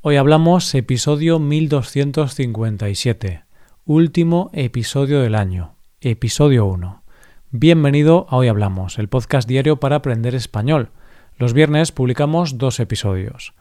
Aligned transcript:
Hoy 0.00 0.14
hablamos 0.14 0.72
episodio 0.76 1.40
1257, 1.40 3.42
último 3.84 4.48
episodio 4.52 5.20
del 5.20 5.34
año, 5.34 5.74
episodio 6.00 6.66
1. 6.66 7.02
Bienvenido 7.50 8.28
a 8.30 8.36
Hoy 8.36 8.46
Hablamos, 8.46 9.00
el 9.00 9.08
podcast 9.08 9.48
diario 9.48 9.80
para 9.80 9.96
aprender 9.96 10.36
español. 10.36 10.90
Los 11.36 11.52
viernes 11.52 11.90
publicamos 11.90 12.58
dos 12.58 12.78
episodios. 12.78 13.54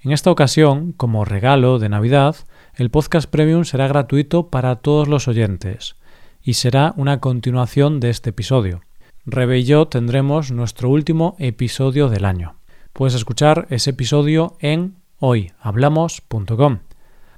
En 0.00 0.12
esta 0.12 0.30
ocasión, 0.30 0.92
como 0.92 1.24
regalo 1.24 1.80
de 1.80 1.88
Navidad, 1.88 2.36
el 2.76 2.90
podcast 2.90 3.28
premium 3.28 3.64
será 3.64 3.88
gratuito 3.88 4.48
para 4.48 4.76
todos 4.76 5.08
los 5.08 5.26
oyentes 5.26 5.96
y 6.40 6.54
será 6.54 6.94
una 6.98 7.18
continuación 7.18 7.98
de 7.98 8.10
este 8.10 8.30
episodio. 8.30 8.82
Rebe 9.26 9.58
y 9.58 9.64
yo 9.64 9.88
tendremos 9.88 10.52
nuestro 10.52 10.88
último 10.88 11.34
episodio 11.40 12.08
del 12.08 12.26
año. 12.26 12.54
Puedes 12.92 13.16
escuchar 13.16 13.66
ese 13.70 13.90
episodio 13.90 14.56
en 14.60 14.99
hoyhablamos.com. 15.20 16.78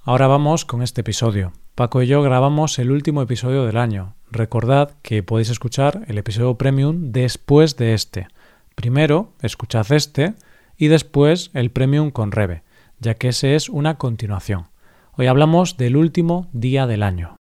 Ahora 0.03 0.27
vamos 0.29 0.65
con 0.65 0.83
este 0.83 1.01
episodio. 1.01 1.53
Paco 1.75 2.01
y 2.01 2.07
yo 2.07 2.23
grabamos 2.23 2.79
el 2.79 2.93
último 2.93 3.23
episodio 3.23 3.67
del 3.67 3.77
año. 3.77 4.15
Recordad 4.31 4.95
que 5.03 5.23
podéis 5.23 5.51
escuchar 5.51 6.05
el 6.07 6.17
episodio 6.17 6.57
premium 6.57 7.11
después 7.11 7.77
de 7.77 7.95
este. 7.95 8.29
Primero 8.77 9.33
escuchad 9.43 9.91
este 9.93 10.35
y 10.77 10.89
después 10.89 11.51
el 11.55 11.71
premium 11.71 12.11
con 12.13 12.31
Rebe, 12.31 12.63
ya 13.01 13.15
que 13.15 13.29
ese 13.29 13.57
es 13.57 13.69
una 13.69 13.99
continuación. 13.99 14.69
Hoy 15.15 15.27
hablamos 15.27 15.77
del 15.77 15.97
último 15.97 16.49
día 16.53 16.87
del 16.87 17.03
año. 17.03 17.37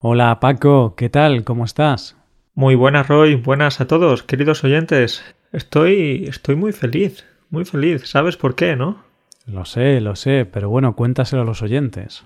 Hola 0.00 0.40
Paco, 0.40 0.94
¿qué 0.96 1.08
tal? 1.08 1.44
¿Cómo 1.44 1.64
estás? 1.64 2.16
Muy 2.54 2.74
buenas 2.74 3.06
Roy, 3.06 3.36
buenas 3.36 3.80
a 3.80 3.86
todos, 3.86 4.24
queridos 4.24 4.64
oyentes. 4.64 5.22
Estoy 5.52 6.24
estoy 6.28 6.56
muy 6.56 6.72
feliz, 6.72 7.24
muy 7.50 7.64
feliz. 7.64 8.06
¿Sabes 8.06 8.36
por 8.36 8.54
qué, 8.54 8.76
no? 8.76 9.04
Lo 9.46 9.64
sé, 9.64 10.00
lo 10.00 10.16
sé, 10.16 10.46
pero 10.50 10.68
bueno, 10.68 10.96
cuéntaselo 10.96 11.42
a 11.42 11.44
los 11.44 11.62
oyentes. 11.62 12.24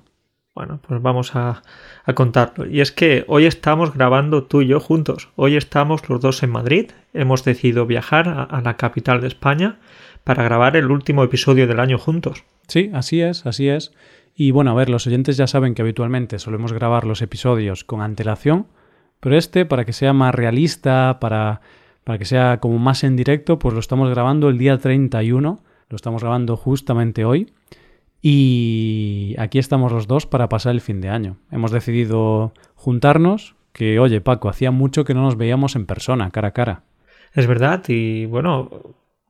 Bueno, 0.54 0.80
pues 0.86 1.00
vamos 1.00 1.36
a, 1.36 1.62
a, 2.04 2.12
contarlo. 2.14 2.66
Y 2.66 2.80
es 2.80 2.92
que 2.92 3.24
hoy 3.28 3.46
estamos 3.46 3.94
grabando 3.94 4.44
tú 4.44 4.62
y 4.62 4.66
yo 4.66 4.80
juntos. 4.80 5.28
Hoy 5.36 5.56
estamos 5.56 6.08
los 6.08 6.20
dos 6.20 6.42
en 6.42 6.50
Madrid. 6.50 6.90
Hemos 7.14 7.44
decidido 7.44 7.86
viajar 7.86 8.28
a, 8.28 8.42
a 8.42 8.60
la 8.60 8.76
capital 8.76 9.20
de 9.20 9.28
España 9.28 9.78
para 10.24 10.42
grabar 10.42 10.76
el 10.76 10.90
último 10.90 11.22
episodio 11.22 11.66
del 11.66 11.80
año 11.80 11.98
juntos. 11.98 12.44
Sí, 12.66 12.90
así 12.94 13.20
es, 13.20 13.46
así 13.46 13.68
es. 13.68 13.92
Y 14.34 14.52
bueno, 14.52 14.70
a 14.70 14.74
ver, 14.74 14.88
los 14.88 15.06
oyentes 15.06 15.36
ya 15.36 15.46
saben 15.46 15.74
que 15.74 15.82
habitualmente 15.82 16.38
solemos 16.38 16.72
grabar 16.72 17.04
los 17.04 17.22
episodios 17.22 17.84
con 17.84 18.00
antelación, 18.00 18.66
pero 19.20 19.36
este, 19.36 19.66
para 19.66 19.84
que 19.84 19.92
sea 19.92 20.12
más 20.12 20.34
realista, 20.34 21.18
para, 21.20 21.60
para 22.04 22.18
que 22.18 22.24
sea 22.24 22.58
como 22.60 22.78
más 22.78 23.04
en 23.04 23.16
directo, 23.16 23.58
pues 23.58 23.74
lo 23.74 23.80
estamos 23.80 24.10
grabando 24.10 24.48
el 24.48 24.58
día 24.58 24.78
31, 24.78 25.60
lo 25.88 25.96
estamos 25.96 26.22
grabando 26.22 26.56
justamente 26.56 27.24
hoy. 27.24 27.52
Y 28.22 29.34
aquí 29.38 29.58
estamos 29.58 29.92
los 29.92 30.06
dos 30.06 30.26
para 30.26 30.48
pasar 30.48 30.72
el 30.72 30.80
fin 30.80 31.00
de 31.00 31.08
año. 31.08 31.36
Hemos 31.50 31.70
decidido 31.70 32.52
juntarnos, 32.74 33.54
que 33.72 33.98
oye 33.98 34.20
Paco, 34.20 34.48
hacía 34.48 34.70
mucho 34.70 35.04
que 35.04 35.14
no 35.14 35.22
nos 35.22 35.36
veíamos 35.36 35.74
en 35.76 35.86
persona, 35.86 36.30
cara 36.30 36.48
a 36.48 36.52
cara. 36.52 36.82
Es 37.34 37.46
verdad, 37.46 37.82
y 37.88 38.26
bueno, 38.26 38.70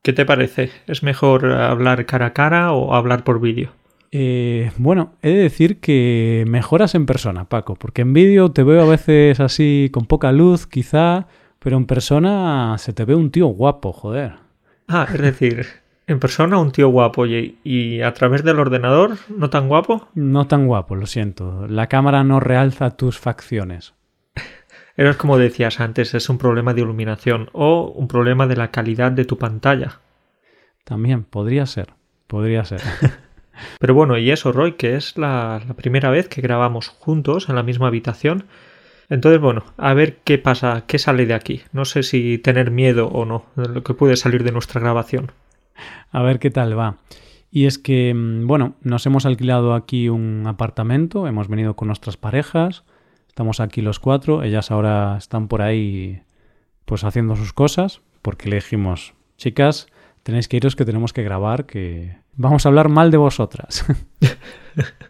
¿qué 0.03 0.13
te 0.13 0.25
parece? 0.25 0.71
¿Es 0.87 1.03
mejor 1.03 1.47
hablar 1.47 2.07
cara 2.07 2.27
a 2.27 2.33
cara 2.33 2.73
o 2.73 2.95
hablar 2.95 3.23
por 3.25 3.41
vídeo? 3.41 3.71
Eh, 4.13 4.73
bueno, 4.77 5.13
he 5.23 5.31
de 5.31 5.43
decir 5.43 5.79
que 5.79 6.45
mejoras 6.49 6.97
en 6.97 7.07
persona, 7.07 7.45
Paco, 7.45 7.77
porque 7.77 8.03
en 8.03 8.13
vídeo 8.13 8.51
te 8.51 8.65
veo 8.65 8.83
a 8.83 8.87
veces 8.87 9.39
así 9.39 9.89
con 9.93 10.07
poca 10.07 10.33
luz, 10.33 10.67
quizá, 10.67 11.29
pero 11.61 11.77
en 11.77 11.87
persona 11.87 12.77
se 12.79 12.93
te 12.93 13.05
ve 13.05 13.15
un 13.15 13.31
tío 13.31 13.47
guapo, 13.47 13.93
joder. 13.93 14.33
Ah, 14.89 15.07
es 15.13 15.21
decir, 15.21 15.67
en 16.09 16.19
persona 16.19 16.59
un 16.59 16.73
tío 16.73 16.89
guapo 16.89 17.27
y, 17.27 17.59
y, 17.63 18.01
a 18.01 18.13
través 18.13 18.43
del 18.43 18.59
ordenador 18.59 19.17
no 19.29 19.49
tan 19.49 19.69
guapo. 19.69 20.09
No 20.15 20.49
tan 20.49 20.67
guapo, 20.67 20.97
lo 20.97 21.07
siento. 21.07 21.69
La 21.69 21.87
cámara 21.87 22.25
no 22.25 22.41
realza 22.41 22.97
tus 22.97 23.19
facciones. 23.19 23.95
Eres 24.97 25.17
como 25.17 25.39
decías 25.39 25.81
antes, 25.81 26.15
es 26.15 26.29
un 26.29 26.39
problema 26.39 26.75
de 26.75 26.81
iluminación 26.81 27.49
o 27.53 27.93
un 27.95 28.09
problema 28.09 28.47
de 28.47 28.57
la 28.57 28.71
calidad 28.71 29.13
de 29.13 29.25
tu 29.25 29.39
pantalla. 29.39 30.01
También, 30.85 31.23
podría 31.23 31.67
ser, 31.67 31.95
podría 32.27 32.65
ser. 32.65 32.81
Pero 33.79 33.95
bueno, 33.95 34.19
y 34.19 34.31
eso, 34.31 34.53
Roy, 34.53 34.73
que 34.73 34.97
es 34.97 35.17
la, 35.17 35.63
la, 35.67 35.75
primera 35.75 36.11
vez 36.11 36.29
que 36.29 36.41
grabamos 36.41 36.89
juntos 36.89 37.49
en 37.49 37.55
la 37.55 37.63
misma 37.63 37.87
habitación. 37.87 38.47
Entonces, 39.11 39.41
bueno, 39.41 39.65
a 39.77 39.93
ver 39.93 40.19
qué 40.23 40.39
pasa, 40.39 40.85
qué 40.87 40.99
sale 40.99 41.27
de 41.27 41.35
aquí. 41.35 41.63
No 41.73 41.85
sé 41.85 42.05
si 42.05 42.39
tener 42.39 42.71
miedo 42.71 43.09
o 43.09 43.25
no 43.25 43.45
de 43.57 43.69
lo 43.69 43.83
que 43.83 43.93
puede 43.93 44.17
salir 44.17 44.45
de 44.45 44.53
nuestra 44.53 44.81
grabación. 44.81 45.33
A 46.13 46.23
ver 46.23 46.39
qué 46.39 46.51
tal 46.51 46.79
va. 46.79 46.97
Y 47.51 47.67
es 47.67 47.79
que, 47.79 48.15
bueno, 48.15 48.75
nos 48.83 49.05
hemos 49.07 49.27
alquilado 49.27 49.75
aquí 49.75 50.09
un 50.09 50.47
apartamento, 50.47 51.27
hemos 51.27 51.49
venido 51.49 51.75
con 51.75 51.89
nuestras 51.89 52.17
parejas, 52.17 52.85
estamos 53.27 53.59
aquí 53.59 53.83
los 53.83 53.99
cuatro, 53.99 54.45
ellas 54.45 54.71
ahora 54.71 55.17
están 55.19 55.49
por 55.49 55.61
ahí 55.61 56.23
pues 56.85 57.03
haciendo 57.03 57.35
sus 57.35 57.53
cosas, 57.53 58.03
porque 58.23 58.49
le 58.49 58.57
dijimos, 58.57 59.15
chicas, 59.37 59.89
tenéis 60.23 60.47
que 60.47 60.59
iros 60.59 60.77
que 60.77 60.85
tenemos 60.85 61.13
que 61.13 61.25
grabar, 61.25 61.67
que 61.67 62.17
vamos 62.37 62.65
a 62.65 62.69
hablar 62.69 62.89
mal 62.89 63.11
de 63.11 63.17
vosotras. 63.17 63.85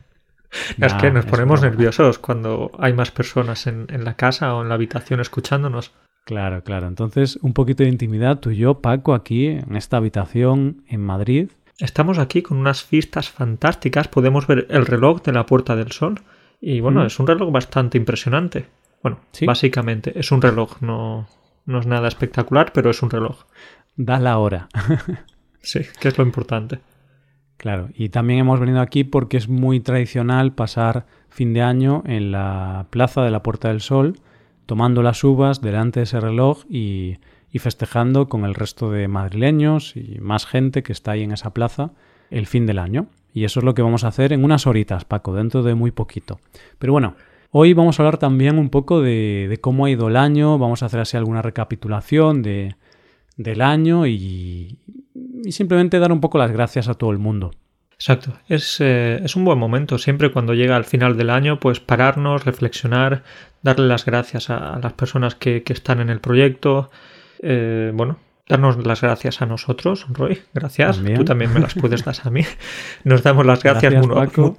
es 0.80 0.94
que 0.94 1.10
nos 1.10 1.26
ponemos 1.26 1.62
nerviosos 1.62 2.18
cuando 2.18 2.70
hay 2.78 2.92
más 2.92 3.10
personas 3.10 3.66
en, 3.66 3.86
en, 3.90 4.04
la 4.04 4.14
casa 4.14 4.54
o 4.54 4.62
en 4.62 4.68
la 4.68 4.74
habitación 4.74 5.20
escuchándonos. 5.20 5.92
Claro, 6.24 6.62
claro. 6.62 6.86
Entonces, 6.86 7.38
un 7.42 7.52
poquito 7.52 7.82
de 7.82 7.88
intimidad 7.88 8.38
tú 8.40 8.50
y 8.50 8.56
yo, 8.56 8.80
Paco, 8.80 9.14
aquí 9.14 9.46
en 9.46 9.76
esta 9.76 9.96
habitación 9.96 10.82
en 10.88 11.00
Madrid. 11.00 11.50
Estamos 11.78 12.18
aquí 12.18 12.42
con 12.42 12.58
unas 12.58 12.88
vistas 12.88 13.30
fantásticas. 13.30 14.08
Podemos 14.08 14.46
ver 14.46 14.66
el 14.70 14.86
reloj 14.86 15.22
de 15.22 15.32
la 15.32 15.46
Puerta 15.46 15.76
del 15.76 15.92
Sol. 15.92 16.20
Y 16.60 16.80
bueno, 16.80 17.02
mm. 17.02 17.06
es 17.06 17.18
un 17.18 17.26
reloj 17.26 17.50
bastante 17.50 17.96
impresionante. 17.96 18.66
Bueno, 19.02 19.20
¿Sí? 19.32 19.46
básicamente 19.46 20.18
es 20.18 20.30
un 20.30 20.42
reloj, 20.42 20.82
no, 20.82 21.26
no 21.64 21.78
es 21.80 21.86
nada 21.86 22.06
espectacular, 22.06 22.72
pero 22.72 22.90
es 22.90 23.02
un 23.02 23.10
reloj. 23.10 23.44
Da 23.96 24.18
la 24.18 24.38
hora. 24.38 24.68
sí, 25.62 25.80
que 26.00 26.08
es 26.08 26.18
lo 26.18 26.24
importante. 26.24 26.80
Claro, 27.60 27.90
y 27.94 28.08
también 28.08 28.38
hemos 28.38 28.58
venido 28.58 28.80
aquí 28.80 29.04
porque 29.04 29.36
es 29.36 29.50
muy 29.50 29.80
tradicional 29.80 30.54
pasar 30.54 31.04
fin 31.28 31.52
de 31.52 31.60
año 31.60 32.02
en 32.06 32.32
la 32.32 32.86
plaza 32.88 33.20
de 33.20 33.30
la 33.30 33.42
Puerta 33.42 33.68
del 33.68 33.82
Sol, 33.82 34.18
tomando 34.64 35.02
las 35.02 35.22
uvas 35.24 35.60
delante 35.60 36.00
de 36.00 36.04
ese 36.04 36.20
reloj 36.20 36.64
y, 36.70 37.18
y, 37.52 37.58
festejando 37.58 38.30
con 38.30 38.46
el 38.46 38.54
resto 38.54 38.90
de 38.90 39.08
madrileños 39.08 39.94
y 39.94 40.16
más 40.22 40.46
gente 40.46 40.82
que 40.82 40.94
está 40.94 41.10
ahí 41.10 41.22
en 41.22 41.32
esa 41.32 41.52
plaza 41.52 41.90
el 42.30 42.46
fin 42.46 42.64
del 42.64 42.78
año. 42.78 43.08
Y 43.34 43.44
eso 43.44 43.60
es 43.60 43.64
lo 43.64 43.74
que 43.74 43.82
vamos 43.82 44.04
a 44.04 44.08
hacer 44.08 44.32
en 44.32 44.42
unas 44.42 44.66
horitas, 44.66 45.04
Paco, 45.04 45.34
dentro 45.34 45.62
de 45.62 45.74
muy 45.74 45.90
poquito. 45.90 46.40
Pero 46.78 46.94
bueno, 46.94 47.14
hoy 47.50 47.74
vamos 47.74 48.00
a 48.00 48.04
hablar 48.04 48.16
también 48.16 48.58
un 48.58 48.70
poco 48.70 49.02
de, 49.02 49.48
de 49.50 49.58
cómo 49.58 49.84
ha 49.84 49.90
ido 49.90 50.08
el 50.08 50.16
año, 50.16 50.56
vamos 50.56 50.82
a 50.82 50.86
hacer 50.86 51.00
así 51.00 51.18
alguna 51.18 51.42
recapitulación 51.42 52.40
de, 52.40 52.74
del 53.36 53.60
año 53.60 54.06
y, 54.06 54.78
y 55.44 55.52
simplemente 55.52 55.98
dar 55.98 56.12
un 56.12 56.20
poco 56.20 56.38
las 56.38 56.52
gracias 56.52 56.88
a 56.88 56.94
todo 56.94 57.10
el 57.10 57.18
mundo. 57.18 57.52
Exacto, 58.00 58.32
es, 58.48 58.80
eh, 58.80 59.20
es, 59.22 59.36
un 59.36 59.44
buen 59.44 59.58
momento 59.58 59.98
siempre 59.98 60.32
cuando 60.32 60.54
llega 60.54 60.74
al 60.74 60.84
final 60.84 61.18
del 61.18 61.28
año, 61.28 61.60
pues 61.60 61.80
pararnos, 61.80 62.46
reflexionar, 62.46 63.24
darle 63.60 63.88
las 63.88 64.06
gracias 64.06 64.48
a, 64.48 64.74
a 64.74 64.78
las 64.78 64.94
personas 64.94 65.34
que, 65.34 65.62
que, 65.62 65.74
están 65.74 66.00
en 66.00 66.08
el 66.08 66.20
proyecto, 66.20 66.90
eh, 67.42 67.92
bueno, 67.94 68.18
darnos 68.48 68.84
las 68.86 69.02
gracias 69.02 69.42
a 69.42 69.46
nosotros, 69.46 70.06
Roy, 70.08 70.40
gracias, 70.54 70.96
¿También? 70.96 71.18
tú 71.18 71.24
también 71.26 71.52
me 71.52 71.60
las 71.60 71.74
puedes 71.74 72.02
dar 72.02 72.16
a 72.24 72.30
mí, 72.30 72.42
nos 73.04 73.22
damos 73.22 73.44
las 73.44 73.62
gracias, 73.62 73.92
gracias 73.92 74.14
Paco. 74.14 74.56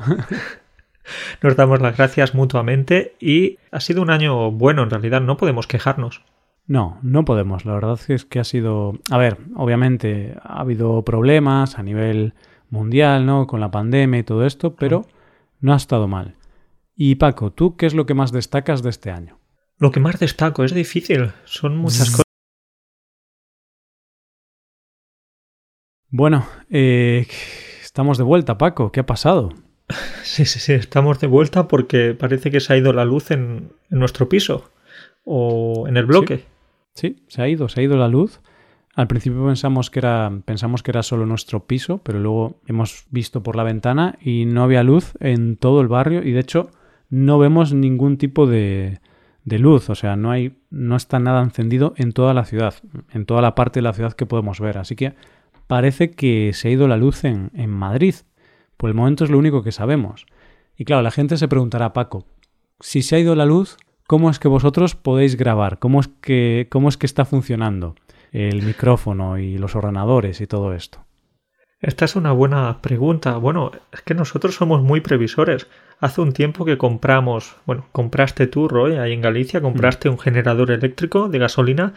nos 1.41 1.55
damos 1.55 1.81
las 1.81 1.97
gracias 1.97 2.35
mutuamente 2.35 3.15
y 3.19 3.57
ha 3.71 3.79
sido 3.79 4.03
un 4.03 4.11
año 4.11 4.51
bueno 4.51 4.83
en 4.83 4.91
realidad, 4.91 5.19
no 5.19 5.37
podemos 5.37 5.65
quejarnos. 5.65 6.21
No, 6.71 6.99
no 7.01 7.25
podemos. 7.25 7.65
La 7.65 7.73
verdad 7.73 7.99
es 8.07 8.23
que 8.23 8.39
ha 8.39 8.45
sido... 8.45 8.93
A 9.09 9.17
ver, 9.17 9.39
obviamente 9.57 10.37
ha 10.41 10.61
habido 10.61 11.03
problemas 11.03 11.77
a 11.77 11.83
nivel 11.83 12.33
mundial, 12.69 13.25
¿no? 13.25 13.45
Con 13.45 13.59
la 13.59 13.71
pandemia 13.71 14.21
y 14.21 14.23
todo 14.23 14.45
esto, 14.45 14.73
pero 14.77 15.05
no 15.59 15.73
ha 15.73 15.75
estado 15.75 16.07
mal. 16.07 16.37
Y 16.95 17.15
Paco, 17.15 17.51
¿tú 17.51 17.75
qué 17.75 17.87
es 17.87 17.93
lo 17.93 18.05
que 18.05 18.13
más 18.13 18.31
destacas 18.31 18.83
de 18.83 18.89
este 18.89 19.11
año? 19.11 19.37
Lo 19.79 19.91
que 19.91 19.99
más 19.99 20.17
destaco 20.17 20.63
es 20.63 20.73
difícil. 20.73 21.33
Son 21.43 21.75
muchas 21.75 22.09
cosas. 22.09 22.23
Bueno, 26.07 26.47
eh, 26.69 27.27
estamos 27.81 28.17
de 28.17 28.23
vuelta, 28.23 28.57
Paco. 28.57 28.93
¿Qué 28.93 29.01
ha 29.01 29.05
pasado? 29.05 29.49
Sí, 30.23 30.45
sí, 30.45 30.59
sí, 30.59 30.71
estamos 30.71 31.19
de 31.19 31.27
vuelta 31.27 31.67
porque 31.67 32.13
parece 32.13 32.49
que 32.49 32.61
se 32.61 32.71
ha 32.71 32.77
ido 32.77 32.93
la 32.93 33.03
luz 33.03 33.31
en, 33.31 33.73
en 33.89 33.99
nuestro 33.99 34.29
piso 34.29 34.71
o 35.25 35.85
en 35.89 35.97
el 35.97 36.05
bloque. 36.05 36.37
Sí. 36.37 36.45
Sí, 36.93 37.23
se 37.27 37.41
ha 37.41 37.47
ido, 37.47 37.69
se 37.69 37.81
ha 37.81 37.83
ido 37.83 37.97
la 37.97 38.07
luz. 38.07 38.41
Al 38.93 39.07
principio 39.07 39.45
pensamos 39.45 39.89
que 39.89 39.99
era 39.99 40.31
pensamos 40.45 40.83
que 40.83 40.91
era 40.91 41.01
solo 41.01 41.25
nuestro 41.25 41.65
piso, 41.65 41.99
pero 41.99 42.19
luego 42.19 42.59
hemos 42.67 43.05
visto 43.09 43.41
por 43.41 43.55
la 43.55 43.63
ventana 43.63 44.17
y 44.21 44.45
no 44.45 44.63
había 44.63 44.83
luz 44.83 45.13
en 45.19 45.55
todo 45.55 45.81
el 45.81 45.87
barrio 45.87 46.23
y 46.23 46.31
de 46.31 46.41
hecho 46.41 46.71
no 47.09 47.39
vemos 47.39 47.73
ningún 47.73 48.17
tipo 48.17 48.47
de, 48.47 48.99
de 49.45 49.59
luz, 49.59 49.89
o 49.89 49.95
sea, 49.95 50.15
no 50.15 50.31
hay 50.31 50.57
no 50.69 50.95
está 50.95 51.19
nada 51.19 51.41
encendido 51.41 51.93
en 51.97 52.11
toda 52.11 52.33
la 52.33 52.45
ciudad, 52.45 52.75
en 53.11 53.25
toda 53.25 53.41
la 53.41 53.55
parte 53.55 53.79
de 53.79 53.83
la 53.83 53.93
ciudad 53.93 54.13
que 54.13 54.25
podemos 54.25 54.59
ver, 54.59 54.77
así 54.77 54.95
que 54.95 55.13
parece 55.67 56.11
que 56.11 56.51
se 56.53 56.67
ha 56.67 56.71
ido 56.71 56.87
la 56.87 56.97
luz 56.97 57.23
en, 57.23 57.49
en 57.53 57.69
Madrid. 57.69 58.15
Por 58.75 58.89
el 58.89 58.95
momento 58.95 59.23
es 59.23 59.29
lo 59.29 59.37
único 59.37 59.63
que 59.63 59.71
sabemos. 59.71 60.25
Y 60.75 60.85
claro, 60.85 61.01
la 61.01 61.11
gente 61.11 61.37
se 61.37 61.47
preguntará, 61.47 61.93
Paco, 61.93 62.25
si 62.79 63.03
se 63.03 63.15
ha 63.15 63.19
ido 63.19 63.35
la 63.35 63.45
luz, 63.45 63.77
¿cómo 64.11 64.29
es 64.29 64.39
que 64.39 64.49
vosotros 64.49 64.93
podéis 64.93 65.37
grabar? 65.37 65.79
¿Cómo 65.79 66.01
es 66.01 66.09
que, 66.19 66.67
cómo 66.69 66.89
es 66.89 66.97
que 66.97 67.05
está 67.05 67.23
funcionando 67.23 67.95
el 68.33 68.61
micrófono 68.61 69.37
y 69.37 69.57
los 69.57 69.77
ordenadores 69.77 70.41
y 70.41 70.47
todo 70.47 70.73
esto? 70.73 71.05
Esta 71.79 72.03
es 72.03 72.17
una 72.17 72.33
buena 72.33 72.81
pregunta. 72.81 73.37
Bueno, 73.37 73.71
es 73.93 74.01
que 74.01 74.13
nosotros 74.13 74.53
somos 74.53 74.83
muy 74.83 74.99
previsores. 74.99 75.67
Hace 76.01 76.19
un 76.19 76.33
tiempo 76.33 76.65
que 76.65 76.77
compramos, 76.77 77.55
bueno, 77.65 77.85
compraste 77.93 78.47
tú, 78.47 78.67
Roy, 78.67 78.97
ahí 78.97 79.13
en 79.13 79.21
Galicia, 79.21 79.61
compraste 79.61 80.09
un 80.09 80.19
generador 80.19 80.71
eléctrico 80.71 81.29
de 81.29 81.39
gasolina. 81.39 81.93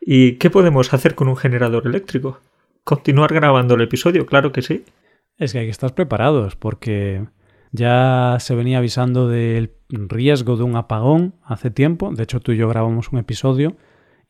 ¿Y 0.00 0.38
qué 0.38 0.50
podemos 0.50 0.92
hacer 0.92 1.14
con 1.14 1.28
un 1.28 1.36
generador 1.36 1.86
eléctrico? 1.86 2.40
¿Continuar 2.82 3.32
grabando 3.32 3.76
el 3.76 3.82
episodio? 3.82 4.26
Claro 4.26 4.50
que 4.50 4.62
sí. 4.62 4.84
Es 5.38 5.52
que 5.52 5.60
hay 5.60 5.66
que 5.66 5.70
estar 5.70 5.94
preparados 5.94 6.56
porque 6.56 7.26
ya 7.74 8.36
se 8.38 8.54
venía 8.54 8.78
avisando 8.78 9.26
del 9.26 9.72
riesgo 9.88 10.56
de 10.56 10.62
un 10.62 10.76
apagón 10.76 11.34
hace 11.42 11.72
tiempo. 11.72 12.12
De 12.14 12.22
hecho, 12.22 12.38
tú 12.38 12.52
y 12.52 12.56
yo 12.56 12.68
grabamos 12.68 13.10
un 13.10 13.18
episodio. 13.18 13.76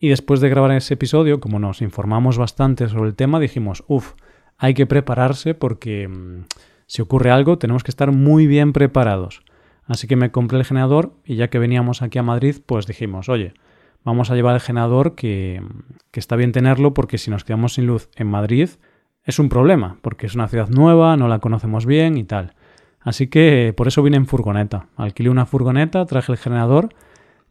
Y 0.00 0.08
después 0.08 0.40
de 0.40 0.48
grabar 0.48 0.72
ese 0.72 0.94
episodio, 0.94 1.40
como 1.40 1.58
nos 1.58 1.82
informamos 1.82 2.38
bastante 2.38 2.88
sobre 2.88 3.10
el 3.10 3.14
tema, 3.14 3.38
dijimos, 3.38 3.84
uff, 3.86 4.14
hay 4.56 4.72
que 4.72 4.86
prepararse 4.86 5.52
porque 5.52 6.08
mm, 6.08 6.46
si 6.86 7.02
ocurre 7.02 7.30
algo 7.30 7.58
tenemos 7.58 7.84
que 7.84 7.90
estar 7.90 8.12
muy 8.12 8.46
bien 8.46 8.72
preparados. 8.72 9.42
Así 9.84 10.06
que 10.06 10.16
me 10.16 10.30
compré 10.30 10.56
el 10.56 10.64
generador 10.64 11.12
y 11.22 11.36
ya 11.36 11.48
que 11.48 11.58
veníamos 11.58 12.00
aquí 12.00 12.18
a 12.18 12.22
Madrid, 12.22 12.56
pues 12.64 12.86
dijimos, 12.86 13.28
oye, 13.28 13.52
vamos 14.04 14.30
a 14.30 14.36
llevar 14.36 14.54
el 14.54 14.62
generador 14.62 15.16
que, 15.16 15.60
que 16.10 16.20
está 16.20 16.34
bien 16.36 16.52
tenerlo 16.52 16.94
porque 16.94 17.18
si 17.18 17.30
nos 17.30 17.44
quedamos 17.44 17.74
sin 17.74 17.86
luz 17.86 18.08
en 18.16 18.28
Madrid 18.28 18.70
es 19.22 19.38
un 19.38 19.50
problema, 19.50 19.98
porque 20.00 20.24
es 20.24 20.34
una 20.34 20.48
ciudad 20.48 20.70
nueva, 20.70 21.18
no 21.18 21.28
la 21.28 21.40
conocemos 21.40 21.84
bien 21.84 22.16
y 22.16 22.24
tal. 22.24 22.54
Así 23.04 23.28
que 23.28 23.72
por 23.76 23.86
eso 23.86 24.02
vine 24.02 24.16
en 24.16 24.26
furgoneta. 24.26 24.86
Alquilé 24.96 25.28
una 25.28 25.46
furgoneta, 25.46 26.04
traje 26.06 26.32
el 26.32 26.38
generador 26.38 26.88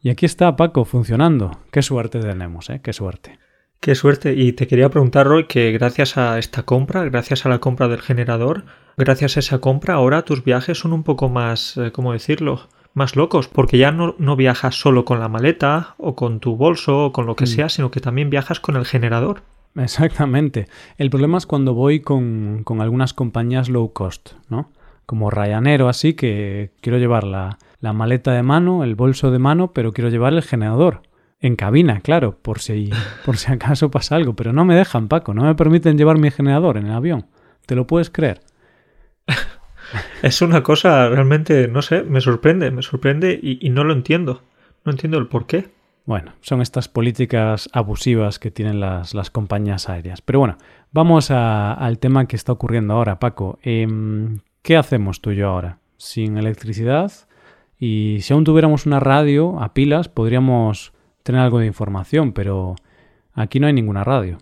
y 0.02 0.10
aquí 0.10 0.26
está 0.26 0.56
Paco 0.56 0.84
funcionando. 0.84 1.52
Qué 1.70 1.80
suerte 1.80 2.18
tenemos, 2.18 2.68
¿eh? 2.68 2.80
Qué 2.82 2.92
suerte. 2.92 3.38
Qué 3.80 3.94
suerte. 3.94 4.34
Y 4.34 4.52
te 4.52 4.66
quería 4.66 4.88
preguntar, 4.88 5.26
Roy, 5.26 5.46
que 5.46 5.70
gracias 5.70 6.18
a 6.18 6.38
esta 6.38 6.64
compra, 6.64 7.04
gracias 7.04 7.46
a 7.46 7.48
la 7.48 7.60
compra 7.60 7.86
del 7.86 8.00
generador, 8.00 8.64
gracias 8.96 9.36
a 9.36 9.40
esa 9.40 9.58
compra, 9.60 9.94
ahora 9.94 10.22
tus 10.22 10.42
viajes 10.42 10.78
son 10.78 10.92
un 10.92 11.04
poco 11.04 11.28
más, 11.28 11.76
eh, 11.76 11.92
¿cómo 11.92 12.12
decirlo? 12.12 12.68
Más 12.92 13.14
locos, 13.14 13.46
porque 13.46 13.78
ya 13.78 13.92
no, 13.92 14.14
no, 14.18 14.36
viajas 14.36 14.74
solo 14.74 15.04
con 15.04 15.20
la 15.20 15.28
maleta 15.28 15.94
o 15.98 16.14
con 16.16 16.40
tu 16.40 16.56
bolso 16.56 17.06
o 17.06 17.12
con 17.12 17.26
lo 17.26 17.36
que 17.36 17.44
mm. 17.44 17.48
sea, 17.48 17.68
sino 17.68 17.90
que 17.90 18.00
también 18.00 18.30
viajas 18.30 18.58
con 18.58 18.76
el 18.76 18.86
generador. 18.86 19.42
Exactamente. 19.76 20.66
El 20.98 21.10
problema 21.10 21.38
es 21.38 21.46
cuando 21.46 21.74
voy 21.74 22.00
con, 22.00 22.62
con 22.64 22.80
algunas 22.80 23.12
compañías 23.12 23.68
low 23.68 23.92
cost, 23.92 24.32
¿no? 24.48 24.70
Como 25.06 25.30
Ryanair 25.30 25.82
o 25.82 25.88
así, 25.88 26.14
que 26.14 26.70
quiero 26.80 26.98
llevar 26.98 27.24
la, 27.24 27.58
la 27.80 27.92
maleta 27.92 28.32
de 28.32 28.42
mano, 28.42 28.84
el 28.84 28.94
bolso 28.94 29.30
de 29.30 29.38
mano, 29.38 29.72
pero 29.72 29.92
quiero 29.92 30.10
llevar 30.10 30.32
el 30.32 30.42
generador 30.42 31.02
en 31.44 31.56
cabina, 31.56 32.00
claro, 32.00 32.38
por 32.40 32.60
si, 32.60 32.90
por 33.24 33.36
si 33.36 33.52
acaso 33.52 33.90
pasa 33.90 34.16
algo. 34.16 34.34
Pero 34.34 34.52
no 34.54 34.64
me 34.64 34.74
dejan, 34.74 35.08
Paco, 35.08 35.34
no 35.34 35.44
me 35.44 35.54
permiten 35.54 35.98
llevar 35.98 36.18
mi 36.18 36.30
generador 36.30 36.78
en 36.78 36.86
el 36.86 36.92
avión. 36.92 37.26
¿Te 37.66 37.74
lo 37.74 37.86
puedes 37.86 38.10
creer? 38.10 38.40
Es 40.22 40.40
una 40.40 40.62
cosa 40.62 41.08
realmente, 41.08 41.68
no 41.68 41.82
sé, 41.82 42.02
me 42.02 42.20
sorprende, 42.20 42.70
me 42.70 42.82
sorprende 42.82 43.38
y, 43.40 43.68
no 43.68 43.84
lo 43.84 43.92
entiendo. 43.92 44.42
No 44.84 44.90
entiendo 44.90 45.18
el 45.18 45.28
por 45.28 45.46
qué. 45.46 45.68
Bueno, 46.06 46.32
son 46.40 46.62
estas 46.62 46.88
políticas 46.88 47.68
abusivas 47.72 48.38
que 48.38 48.50
tienen 48.50 48.80
las, 48.80 49.14
las 49.14 49.30
compañías 49.30 49.88
aéreas. 49.88 50.22
Pero 50.22 50.38
bueno, 50.40 50.56
vamos 50.90 51.30
al 51.30 51.98
tema 51.98 52.26
que 52.26 52.36
está 52.36 52.52
ocurriendo 52.52 52.94
ahora, 52.94 53.20
Paco. 53.20 53.58
Em, 53.62 54.40
¿Qué 54.64 54.78
hacemos 54.78 55.20
tú 55.20 55.30
y 55.30 55.36
yo 55.36 55.50
ahora? 55.50 55.80
Sin 55.98 56.38
electricidad 56.38 57.12
y 57.78 58.20
si 58.22 58.32
aún 58.32 58.44
tuviéramos 58.44 58.86
una 58.86 58.98
radio 58.98 59.60
a 59.60 59.74
pilas, 59.74 60.08
podríamos 60.08 60.94
tener 61.22 61.42
algo 61.42 61.58
de 61.58 61.66
información, 61.66 62.32
pero 62.32 62.74
aquí 63.34 63.60
no 63.60 63.66
hay 63.66 63.74
ninguna 63.74 64.04
radio. 64.04 64.38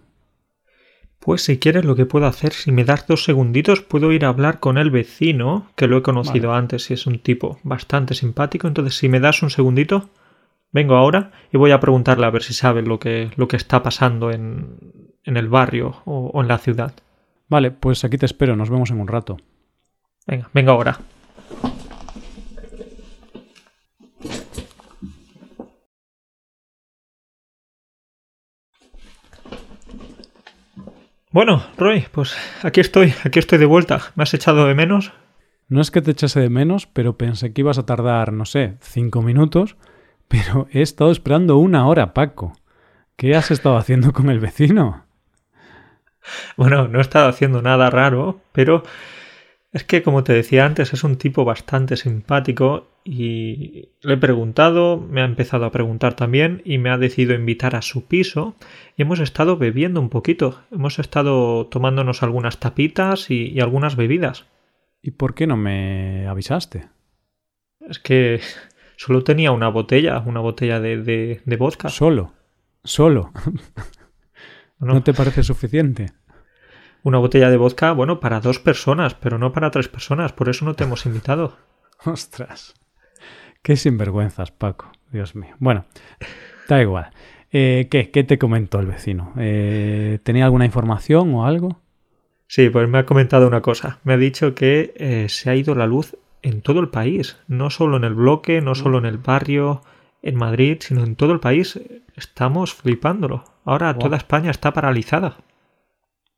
Pues 1.18 1.42
si 1.42 1.58
quieres 1.58 1.84
lo 1.84 1.96
que 1.96 2.06
puedo 2.06 2.26
hacer, 2.26 2.52
si 2.52 2.70
me 2.70 2.84
das 2.84 3.04
dos 3.08 3.24
segunditos, 3.24 3.80
puedo 3.80 4.12
ir 4.12 4.24
a 4.24 4.28
hablar 4.28 4.60
con 4.60 4.78
el 4.78 4.92
vecino, 4.92 5.66
que 5.74 5.88
lo 5.88 5.98
he 5.98 6.02
conocido 6.02 6.54
antes 6.54 6.88
y 6.92 6.94
es 6.94 7.04
un 7.08 7.18
tipo 7.18 7.58
bastante 7.64 8.14
simpático. 8.14 8.68
Entonces, 8.68 8.96
si 8.96 9.08
me 9.08 9.18
das 9.18 9.42
un 9.42 9.50
segundito, 9.50 10.10
vengo 10.70 10.94
ahora 10.94 11.32
y 11.52 11.58
voy 11.58 11.72
a 11.72 11.80
preguntarle 11.80 12.26
a 12.26 12.30
ver 12.30 12.44
si 12.44 12.54
sabe 12.54 12.82
lo 12.82 13.00
que, 13.00 13.32
lo 13.34 13.48
que 13.48 13.56
está 13.56 13.82
pasando 13.82 14.30
en, 14.30 14.78
en 15.24 15.36
el 15.36 15.48
barrio 15.48 15.96
o, 16.04 16.30
o 16.32 16.42
en 16.42 16.46
la 16.46 16.58
ciudad. 16.58 16.94
Vale, 17.48 17.72
pues 17.72 18.04
aquí 18.04 18.18
te 18.18 18.26
espero, 18.26 18.54
nos 18.54 18.70
vemos 18.70 18.92
en 18.92 19.00
un 19.00 19.08
rato. 19.08 19.38
Venga, 20.26 20.48
venga 20.52 20.72
ahora. 20.72 20.98
Bueno, 31.32 31.62
Roy, 31.78 32.06
pues 32.12 32.36
aquí 32.62 32.80
estoy, 32.80 33.14
aquí 33.24 33.38
estoy 33.38 33.58
de 33.58 33.64
vuelta. 33.64 34.12
¿Me 34.16 34.22
has 34.22 34.34
echado 34.34 34.66
de 34.66 34.74
menos? 34.74 35.12
No 35.68 35.80
es 35.80 35.90
que 35.90 36.02
te 36.02 36.10
echase 36.10 36.40
de 36.40 36.50
menos, 36.50 36.86
pero 36.86 37.16
pensé 37.16 37.54
que 37.54 37.62
ibas 37.62 37.78
a 37.78 37.86
tardar, 37.86 38.34
no 38.34 38.44
sé, 38.44 38.76
cinco 38.82 39.22
minutos, 39.22 39.76
pero 40.28 40.68
he 40.70 40.82
estado 40.82 41.10
esperando 41.10 41.56
una 41.56 41.86
hora, 41.86 42.12
Paco. 42.12 42.52
¿Qué 43.16 43.34
has 43.34 43.50
estado 43.50 43.78
haciendo 43.78 44.12
con 44.12 44.28
el 44.28 44.40
vecino? 44.40 45.06
Bueno, 46.58 46.86
no 46.88 46.98
he 46.98 47.00
estado 47.00 47.28
haciendo 47.28 47.62
nada 47.62 47.88
raro, 47.88 48.42
pero 48.52 48.82
es 49.72 49.84
que, 49.84 50.02
como 50.02 50.22
te 50.22 50.34
decía 50.34 50.66
antes, 50.66 50.92
es 50.92 51.02
un 51.02 51.16
tipo 51.16 51.46
bastante 51.46 51.96
simpático 51.96 52.88
y 53.04 53.88
le 54.02 54.14
he 54.14 54.16
preguntado, 54.18 54.98
me 54.98 55.22
ha 55.22 55.24
empezado 55.24 55.64
a 55.64 55.72
preguntar 55.72 56.14
también 56.14 56.60
y 56.66 56.76
me 56.76 56.90
ha 56.90 56.98
decidido 56.98 57.34
invitar 57.34 57.74
a 57.74 57.80
su 57.80 58.04
piso 58.04 58.54
y 58.96 59.02
hemos 59.02 59.18
estado 59.18 59.56
bebiendo 59.56 59.98
un 60.00 60.10
poquito, 60.10 60.62
hemos 60.70 60.98
estado 60.98 61.66
tomándonos 61.68 62.22
algunas 62.22 62.60
tapitas 62.60 63.30
y, 63.30 63.58
algunas 63.60 63.96
bebidas. 63.96 64.44
¿Y 65.00 65.12
por 65.12 65.34
qué 65.34 65.46
no 65.46 65.56
me 65.56 66.26
avisaste? 66.28 66.88
Es 67.80 67.98
que 67.98 68.40
solo 68.96 69.24
tenía 69.24 69.52
una 69.52 69.68
botella, 69.68 70.18
una 70.20 70.40
botella 70.40 70.80
de, 70.80 70.98
de, 70.98 71.40
de 71.44 71.56
vodka. 71.56 71.88
Solo, 71.88 72.34
solo. 72.84 73.32
¿No 74.78 75.02
te 75.02 75.14
parece 75.14 75.42
suficiente? 75.44 76.12
Una 77.02 77.18
botella 77.18 77.50
de 77.50 77.56
vodka, 77.56 77.92
bueno, 77.92 78.20
para 78.20 78.40
dos 78.40 78.58
personas, 78.58 79.14
pero 79.14 79.38
no 79.38 79.52
para 79.52 79.70
tres 79.70 79.88
personas, 79.88 80.32
por 80.32 80.48
eso 80.48 80.64
no 80.64 80.74
te 80.74 80.84
hemos 80.84 81.06
invitado. 81.06 81.56
Ostras. 82.04 82.74
Qué 83.62 83.76
sinvergüenzas, 83.76 84.50
Paco. 84.50 84.90
Dios 85.10 85.34
mío. 85.34 85.54
Bueno, 85.58 85.84
da 86.68 86.80
igual. 86.80 87.10
Eh, 87.50 87.88
¿qué? 87.90 88.10
¿Qué 88.10 88.24
te 88.24 88.38
comentó 88.38 88.80
el 88.80 88.86
vecino? 88.86 89.32
Eh, 89.36 90.18
¿Tenía 90.22 90.46
alguna 90.46 90.64
información 90.64 91.34
o 91.34 91.46
algo? 91.46 91.80
Sí, 92.46 92.70
pues 92.70 92.88
me 92.88 92.98
ha 92.98 93.06
comentado 93.06 93.46
una 93.46 93.60
cosa. 93.60 93.98
Me 94.04 94.14
ha 94.14 94.16
dicho 94.16 94.54
que 94.54 94.94
eh, 94.96 95.26
se 95.28 95.50
ha 95.50 95.54
ido 95.54 95.74
la 95.74 95.86
luz 95.86 96.16
en 96.42 96.60
todo 96.60 96.80
el 96.80 96.88
país, 96.88 97.38
no 97.46 97.70
solo 97.70 97.96
en 97.96 98.04
el 98.04 98.14
bloque, 98.14 98.60
no 98.60 98.74
solo 98.74 98.98
en 98.98 99.06
el 99.06 99.18
barrio, 99.18 99.82
en 100.22 100.36
Madrid, 100.36 100.78
sino 100.80 101.04
en 101.04 101.16
todo 101.16 101.32
el 101.32 101.40
país. 101.40 101.80
Estamos 102.16 102.74
flipándolo. 102.74 103.44
Ahora 103.64 103.96
toda 103.96 104.16
España 104.16 104.50
está 104.50 104.72
paralizada. 104.72 105.36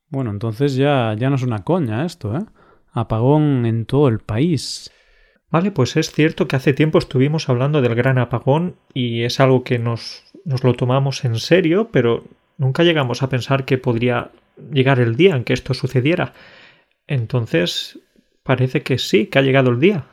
Bueno, 0.09 0.31
entonces 0.31 0.75
ya, 0.75 1.15
ya 1.17 1.29
no 1.29 1.35
es 1.35 1.43
una 1.43 1.63
coña 1.63 2.05
esto, 2.05 2.35
¿eh? 2.35 2.45
Apagón 2.91 3.65
en 3.65 3.85
todo 3.85 4.07
el 4.07 4.19
país. 4.19 4.91
Vale, 5.49 5.71
pues 5.71 5.95
es 5.95 6.11
cierto 6.11 6.47
que 6.47 6.55
hace 6.55 6.73
tiempo 6.73 6.97
estuvimos 6.97 7.49
hablando 7.49 7.81
del 7.81 7.95
gran 7.95 8.17
apagón 8.17 8.77
y 8.93 9.23
es 9.23 9.39
algo 9.39 9.63
que 9.63 9.79
nos, 9.79 10.23
nos 10.43 10.63
lo 10.63 10.73
tomamos 10.73 11.23
en 11.25 11.35
serio, 11.35 11.89
pero 11.91 12.23
nunca 12.57 12.83
llegamos 12.83 13.23
a 13.23 13.29
pensar 13.29 13.65
que 13.65 13.77
podría 13.77 14.31
llegar 14.71 14.99
el 14.99 15.15
día 15.15 15.35
en 15.35 15.43
que 15.43 15.53
esto 15.53 15.73
sucediera. 15.73 16.33
Entonces, 17.07 17.99
parece 18.43 18.81
que 18.81 18.97
sí, 18.97 19.27
que 19.27 19.39
ha 19.39 19.41
llegado 19.41 19.71
el 19.71 19.79
día. 19.79 20.05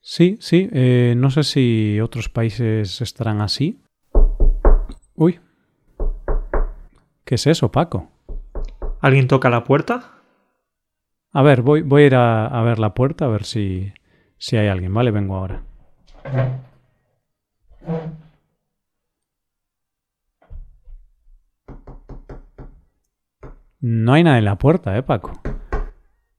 Sí, 0.00 0.36
sí, 0.40 0.68
eh, 0.72 1.14
no 1.16 1.30
sé 1.30 1.44
si 1.44 1.98
otros 2.00 2.28
países 2.28 3.00
estarán 3.00 3.40
así. 3.40 3.80
Uy. 5.14 5.40
¿Qué 7.24 7.36
es 7.36 7.46
eso, 7.46 7.72
Paco? 7.72 8.13
¿Alguien 9.04 9.28
toca 9.28 9.50
la 9.50 9.64
puerta? 9.64 10.12
A 11.34 11.42
ver, 11.42 11.60
voy, 11.60 11.82
voy 11.82 12.04
a 12.04 12.06
ir 12.06 12.14
a, 12.14 12.62
ver 12.62 12.78
la 12.78 12.94
puerta 12.94 13.26
a 13.26 13.28
ver 13.28 13.44
si, 13.44 13.92
si 14.38 14.56
hay 14.56 14.68
alguien, 14.68 14.94
¿vale? 14.94 15.10
Vengo 15.10 15.36
ahora. 15.36 15.60
No 23.78 24.14
hay 24.14 24.24
nada 24.24 24.38
en 24.38 24.46
la 24.46 24.56
puerta, 24.56 24.96
¿eh, 24.96 25.02
Paco? 25.02 25.38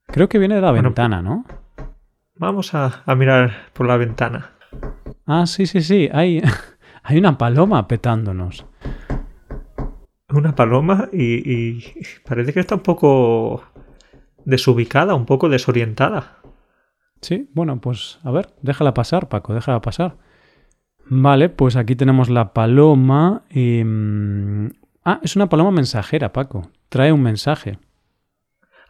Creo 0.07 0.27
que 0.27 0.39
viene 0.39 0.55
de 0.55 0.62
la 0.62 0.72
ventana, 0.72 1.22
¿no? 1.22 1.45
Vamos 2.34 2.74
a, 2.74 3.03
a, 3.05 3.13
mirar 3.13 3.51
por 3.74 3.86
la 3.86 3.98
ventana. 3.98 4.53
Ah, 5.27 5.45
sí, 5.45 5.67
sí, 5.67 5.81
sí. 5.81 6.10
Hay, 6.12 6.41
hay 7.03 7.19
una 7.19 7.38
paloma 7.38 7.88
petándonos. 7.88 8.65
Una 10.29 10.55
paloma 10.55 11.10
y, 11.12 11.50
y 11.50 11.84
parece 12.27 12.53
que 12.53 12.60
está 12.60 12.75
un 12.75 12.82
poco 12.82 13.63
desubicada, 14.46 15.15
un 15.15 15.25
poco 15.25 15.50
desorientada. 15.50 16.39
Sí, 17.22 17.50
bueno, 17.53 17.79
pues 17.82 18.20
a 18.24 18.32
ver, 18.32 18.50
déjala 18.62 18.94
pasar, 18.94 19.29
Paco, 19.29 19.53
déjala 19.53 19.82
pasar. 19.82 20.17
Vale, 21.08 21.50
pues 21.50 21.75
aquí 21.75 21.96
tenemos 21.96 22.29
la 22.29 22.53
paloma. 22.53 23.44
y... 23.50 23.82
Ah, 25.03 25.20
es 25.22 25.36
una 25.36 25.50
paloma 25.50 25.72
mensajera, 25.72 26.34
Paco. 26.34 26.72
Trae 26.89 27.12
un 27.12 27.22
mensaje. 27.22 27.77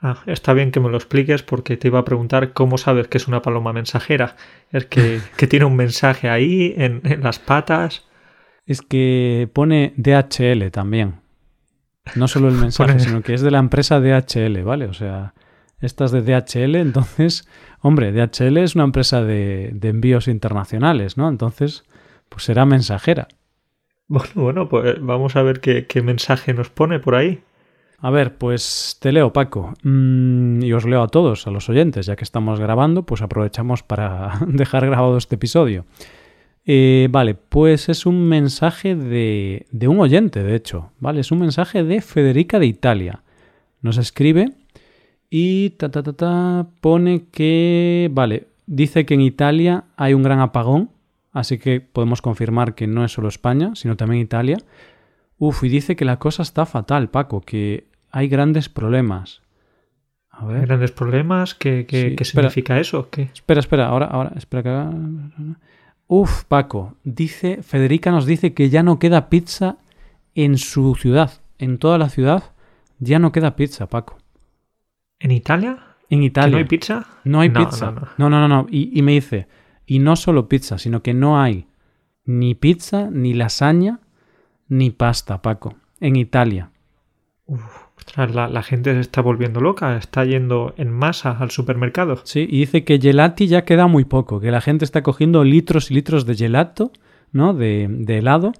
Ah, 0.02 0.24
está 0.28 0.54
bien 0.54 0.72
que 0.72 0.80
me 0.80 0.90
lo 0.90 0.98
expliques 0.98 1.44
porque 1.44 1.78
te 1.78 1.88
iba 1.90 2.00
a 2.00 2.06
preguntar 2.06 2.54
cómo 2.54 2.78
sabes 2.78 3.08
que 3.08 3.18
es 3.18 3.28
una 3.28 3.42
paloma 3.42 3.74
mensajera. 3.74 4.38
Es 4.72 4.86
que, 4.86 5.20
tiene 5.50 5.66
un 5.66 5.76
mensaje 5.76 6.30
ahí 6.30 6.74
en, 6.78 7.02
las 7.22 7.40
patas. 7.40 8.08
Es 8.66 8.82
que 8.82 9.50
pone 9.54 9.94
DHL 9.98 10.72
también. 10.72 11.22
No 12.14 12.28
solo 12.28 12.50
el 12.50 12.56
mensaje, 12.56 13.00
sino 13.00 13.22
que 13.22 13.34
es 13.34 13.42
de 13.42 13.52
la 13.52 13.60
empresa 13.60 14.00
DHL, 14.00 14.64
¿vale? 14.64 14.86
O 14.86 14.94
sea, 14.94 15.34
esta 15.82 16.06
es 16.06 16.12
de 16.12 16.22
DHL, 16.22 16.76
entonces, 16.76 17.48
hombre, 17.82 18.12
DHL 18.12 18.58
es 18.58 18.76
una 18.76 18.84
empresa 18.84 19.24
de, 19.24 19.72
de 19.74 19.90
envíos 19.90 20.28
internacionales, 20.28 21.18
¿no? 21.18 21.28
Entonces, 21.30 21.84
pues 22.30 22.44
será 22.44 22.66
mensajera. 22.66 23.28
Bueno, 24.08 24.30
bueno, 24.36 24.70
pues 24.70 25.02
vamos 25.02 25.36
a 25.36 25.42
ver 25.42 25.60
qué, 25.60 26.02
mensaje 26.04 26.54
nos 26.54 26.70
pone 26.70 27.00
por 27.00 27.16
ahí. 27.16 27.42
A 28.00 28.12
ver, 28.12 28.38
pues 28.38 28.98
te 29.00 29.12
leo, 29.12 29.34
Paco. 29.34 29.74
Mm, 29.84 30.62
y 30.62 30.74
os 30.74 30.86
leo 30.86 31.02
a 31.02 31.08
todos, 31.08 31.48
a 31.48 31.52
los 31.52 31.70
oyentes, 31.70 32.06
ya 32.06 32.16
que 32.16 32.24
estamos 32.24 32.60
grabando, 32.60 33.04
pues 33.04 33.22
aprovechamos 33.22 33.82
para 33.82 34.40
dejar 34.48 34.86
grabado 34.86 35.18
este 35.18 35.36
episodio. 35.36 35.86
Eh, 36.66 37.08
vale, 37.12 37.36
pues 37.36 37.90
es 37.90 38.06
un 38.06 38.28
mensaje 38.28 38.96
de, 38.96 39.68
de 39.72 39.88
un 39.88 40.00
oyente, 40.00 40.44
de 40.44 40.56
hecho. 40.56 40.92
Vale, 41.00 41.22
es 41.22 41.32
un 41.32 41.40
mensaje 41.40 41.84
de 41.84 42.02
Federica 42.02 42.60
de 42.60 42.66
Italia. 42.66 43.22
Nos 43.82 43.98
escribe 43.98 44.54
y 45.30 45.72
ta, 45.72 45.90
ta, 45.90 46.02
ta, 46.02 46.14
ta, 46.14 46.68
pone 46.82 47.26
que, 47.32 48.10
vale, 48.12 48.48
dice 48.66 49.06
que 49.06 49.14
en 49.14 49.22
Italia 49.22 49.86
hay 49.96 50.14
un 50.14 50.24
gran 50.24 50.40
apagón 50.40 50.90
así 51.36 51.60
que 51.60 51.82
podemos 51.82 52.22
confirmar 52.22 52.74
que 52.74 52.88
no 52.88 53.04
es 53.04 53.12
solo 53.12 53.28
España, 53.28 53.76
sino 53.76 53.96
también 53.98 54.24
Italia. 54.24 54.58
Uf, 55.38 55.64
y 55.66 55.70
dice 55.70 55.96
que 55.96 56.06
la 56.06 56.18
cosa 56.18 56.42
está 56.42 56.66
fatal, 56.66 57.10
Paco, 57.10 57.42
que 57.42 57.88
hay 58.10 58.30
grandes 58.30 58.70
problemas. 58.70 59.42
A 60.32 60.46
ver. 60.46 60.66
¿Grandes 60.66 60.92
problemas? 60.92 61.54
¿Qué, 61.54 61.86
qué, 61.86 62.16
significa 62.24 62.80
eso? 62.80 63.10
¿Qué? 63.10 63.30
Espera, 63.34 63.60
espera, 63.60 63.88
ahora, 63.88 64.06
ahora, 64.06 64.32
espera 64.38 64.64
que 64.64 64.70
Uf, 66.08 66.44
Paco, 66.44 66.96
dice, 67.04 67.64
Federica 67.64 68.12
nos 68.12 68.26
dice 68.26 68.54
que 68.54 68.70
ya 68.70 68.84
no 68.84 69.00
queda 69.00 69.30
pizza 69.30 69.78
en 70.36 70.58
su 70.58 70.96
ciudad, 70.96 71.42
en 71.58 71.78
toda 71.78 71.98
la 71.98 72.10
ciudad, 72.10 72.54
ya 73.00 73.20
no 73.20 73.32
queda 73.32 73.56
pizza, 73.56 73.88
Paco. 73.88 74.18
¿En 75.20 75.32
Italia? 75.32 75.96
En 76.10 76.22
Italia. 76.22 76.52
¿No 76.52 76.58
hay 76.58 76.66
pizza? 76.66 77.08
No 77.24 77.40
hay 77.40 77.50
pizza. 77.50 77.92
No, 78.18 78.30
no, 78.30 78.48
no, 78.48 78.48
no. 78.48 78.68
Y, 78.70 78.98
y 78.98 79.02
me 79.02 79.14
dice, 79.14 79.48
y 79.86 80.00
no 80.00 80.16
solo 80.16 80.48
pizza, 80.48 80.78
sino 80.78 81.02
que 81.02 81.14
no 81.14 81.42
hay 81.42 81.68
ni 82.26 82.56
pizza, 82.56 83.10
ni 83.12 83.34
lasaña, 83.34 84.00
ni 84.68 84.92
pasta, 84.92 85.42
Paco, 85.42 85.76
en 86.00 86.16
Italia. 86.16 86.72
Uf, 87.46 87.85
la, 88.16 88.48
la, 88.48 88.64
gente 88.64 88.94
se 88.94 89.00
está 89.00 89.22
volviendo 89.22 89.60
loca, 89.62 89.98
está 89.98 90.24
yendo 90.24 90.74
en 90.78 90.92
masa 90.92 91.32
al 91.32 91.52
supermercado. 91.52 92.22
Sí, 92.24 92.48
y 92.50 92.60
dice 92.60 92.84
que 92.84 93.00
gelati 93.00 93.48
ya 93.48 93.66
queda 93.66 93.88
muy 93.88 94.06
poco, 94.06 94.40
que 94.40 94.52
la 94.52 94.62
gente 94.62 94.86
está 94.86 95.04
cogiendo 95.04 95.44
litros 95.44 95.92
y 95.92 95.96
litros 95.96 96.26
de 96.26 96.36
gelato, 96.36 96.92
¿no? 97.32 97.54
De, 97.54 97.88
de 97.90 98.18
helado. 98.20 98.54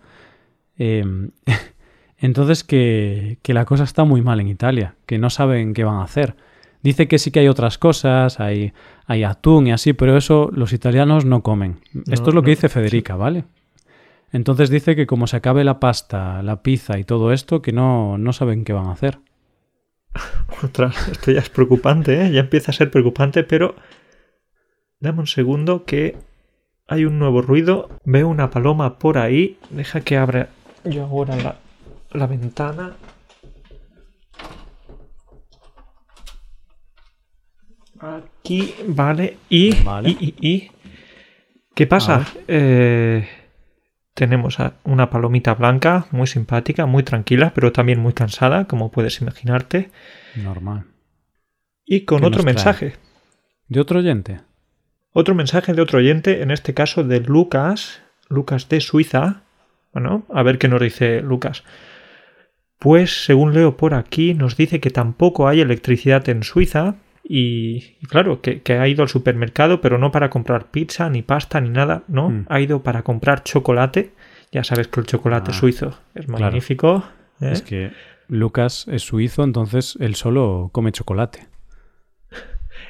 Em, 0.78 1.32
entonces 2.18 2.64
que, 2.64 3.38
que 3.42 3.54
la 3.54 3.66
cosa 3.66 3.84
está 3.84 4.04
muy 4.04 4.22
mal 4.22 4.40
en 4.40 4.48
Italia, 4.48 4.96
que 5.06 5.18
no 5.18 5.30
saben 5.30 5.74
qué 5.74 5.84
van 5.84 5.98
a 5.98 6.04
hacer. 6.04 6.36
Dice 6.82 7.08
que 7.08 7.18
sí 7.18 7.32
que 7.32 7.40
hay 7.40 7.48
otras 7.48 7.78
cosas, 7.78 8.40
hay, 8.40 8.74
hay 9.08 9.24
atún 9.24 9.68
y 9.68 9.72
así, 9.72 9.94
pero 9.94 10.18
eso 10.18 10.52
los 10.54 10.72
italianos 10.72 11.26
no 11.26 11.42
comen. 11.42 11.80
Esto 12.12 12.30
es 12.30 12.36
lo 12.36 12.44
que 12.44 12.52
dice 12.52 12.70
Federica, 12.70 13.16
¿vale? 13.16 13.46
Entonces 14.32 14.70
dice 14.70 14.96
que 14.96 15.08
como 15.08 15.28
se 15.28 15.38
acabe 15.38 15.64
la 15.64 15.80
pasta, 15.80 16.44
la 16.44 16.62
pizza 16.62 17.00
y 17.00 17.04
todo 17.04 17.32
esto, 17.32 17.62
que 17.62 17.72
no, 17.72 18.18
no 18.18 18.34
saben 18.34 18.66
qué 18.66 18.74
van 18.74 18.88
a 18.88 18.92
hacer. 18.92 19.18
Ostras, 20.64 21.08
esto 21.10 21.32
ya 21.32 21.40
es 21.40 21.50
preocupante, 21.50 22.26
¿eh? 22.26 22.32
Ya 22.32 22.42
empieza 22.42 22.72
a 22.72 22.76
ser 22.76 22.92
preocupante, 22.92 23.44
pero 23.44 23.76
dame 25.00 25.20
un 25.20 25.28
segundo 25.28 25.86
que 25.86 26.18
hay 26.88 27.06
un 27.06 27.20
nuevo 27.20 27.42
ruido. 27.42 27.90
Veo 28.04 28.28
una 28.28 28.50
paloma 28.50 28.98
por 29.00 29.18
ahí. 29.18 29.58
Deja 29.70 30.02
que 30.02 30.18
abra 30.18 30.50
yo 30.84 31.04
ahora 31.06 31.36
la, 31.36 31.56
la 32.12 32.28
ventana. 32.28 32.96
Aquí, 38.00 38.76
vale. 38.88 39.38
Y, 39.50 39.74
y, 40.40 40.72
¿qué 41.74 41.88
pasa? 41.88 42.26
Eh, 42.48 43.28
tenemos 44.16 44.58
una 44.86 45.10
palomita 45.10 45.54
blanca, 45.54 46.08
muy 46.10 46.26
simpática, 46.26 46.86
muy 46.86 47.04
tranquila, 47.04 47.52
pero 47.54 47.74
también 47.74 48.00
muy 48.00 48.14
cansada, 48.14 48.66
como 48.66 48.90
puedes 48.90 49.22
imaginarte. 49.22 49.92
Normal. 50.36 50.86
Y 51.86 52.06
con 52.06 52.24
otro 52.24 52.42
mensaje. 52.42 52.94
¿De 53.68 53.82
otro 53.82 54.00
oyente? 54.00 54.40
Otro 55.12 55.36
mensaje 55.36 55.74
de 55.74 55.82
otro 55.82 56.00
oyente, 56.00 56.42
en 56.42 56.52
este 56.52 56.74
caso 56.74 57.04
de 57.04 57.20
Lucas, 57.20 58.02
Lucas 58.30 58.70
de 58.70 58.80
Suiza. 58.80 59.44
Bueno, 59.94 60.26
a 60.34 60.44
ver 60.44 60.60
qué 60.60 60.70
nos 60.70 60.82
dice 60.82 61.22
Lucas. 61.22 61.64
Pues, 62.80 63.26
según 63.26 63.54
leo 63.54 63.76
por 63.76 63.94
aquí, 63.94 64.34
nos 64.34 64.56
dice 64.56 64.80
que 64.80 64.92
tampoco 64.92 65.48
hay 65.50 65.60
electricidad 65.60 66.28
en 66.30 66.44
Suiza, 66.44 66.96
y, 67.28 67.96
claro, 68.08 68.40
que, 68.42 68.62
ha 68.74 68.88
ido 68.88 69.02
al 69.02 69.10
supermercado, 69.10 69.82
pero 69.82 69.98
no 69.98 70.12
para 70.12 70.30
comprar 70.30 70.70
pizza, 70.70 71.10
ni 71.10 71.24
pasta, 71.24 71.60
ni 71.60 71.70
nada, 71.70 72.04
no, 72.08 72.30
mm. 72.30 72.46
ha 72.50 72.62
ido 72.62 72.84
para 72.84 73.02
comprar 73.02 73.44
chocolate. 73.44 74.14
Ya 74.52 74.64
sabes 74.64 74.88
que 74.88 75.00
el 75.00 75.08
chocolate 75.08 75.50
ah, 75.50 75.54
suizo 75.56 76.00
es 76.14 76.28
magnífico. 76.28 77.04
¿eh? 77.42 77.50
Es 77.52 77.64
que 77.64 77.92
Lucas 78.28 78.86
es 78.90 79.02
suizo, 79.02 79.44
entonces 79.44 79.98
él 80.00 80.14
solo 80.14 80.70
come 80.72 80.92
chocolate. 80.92 81.48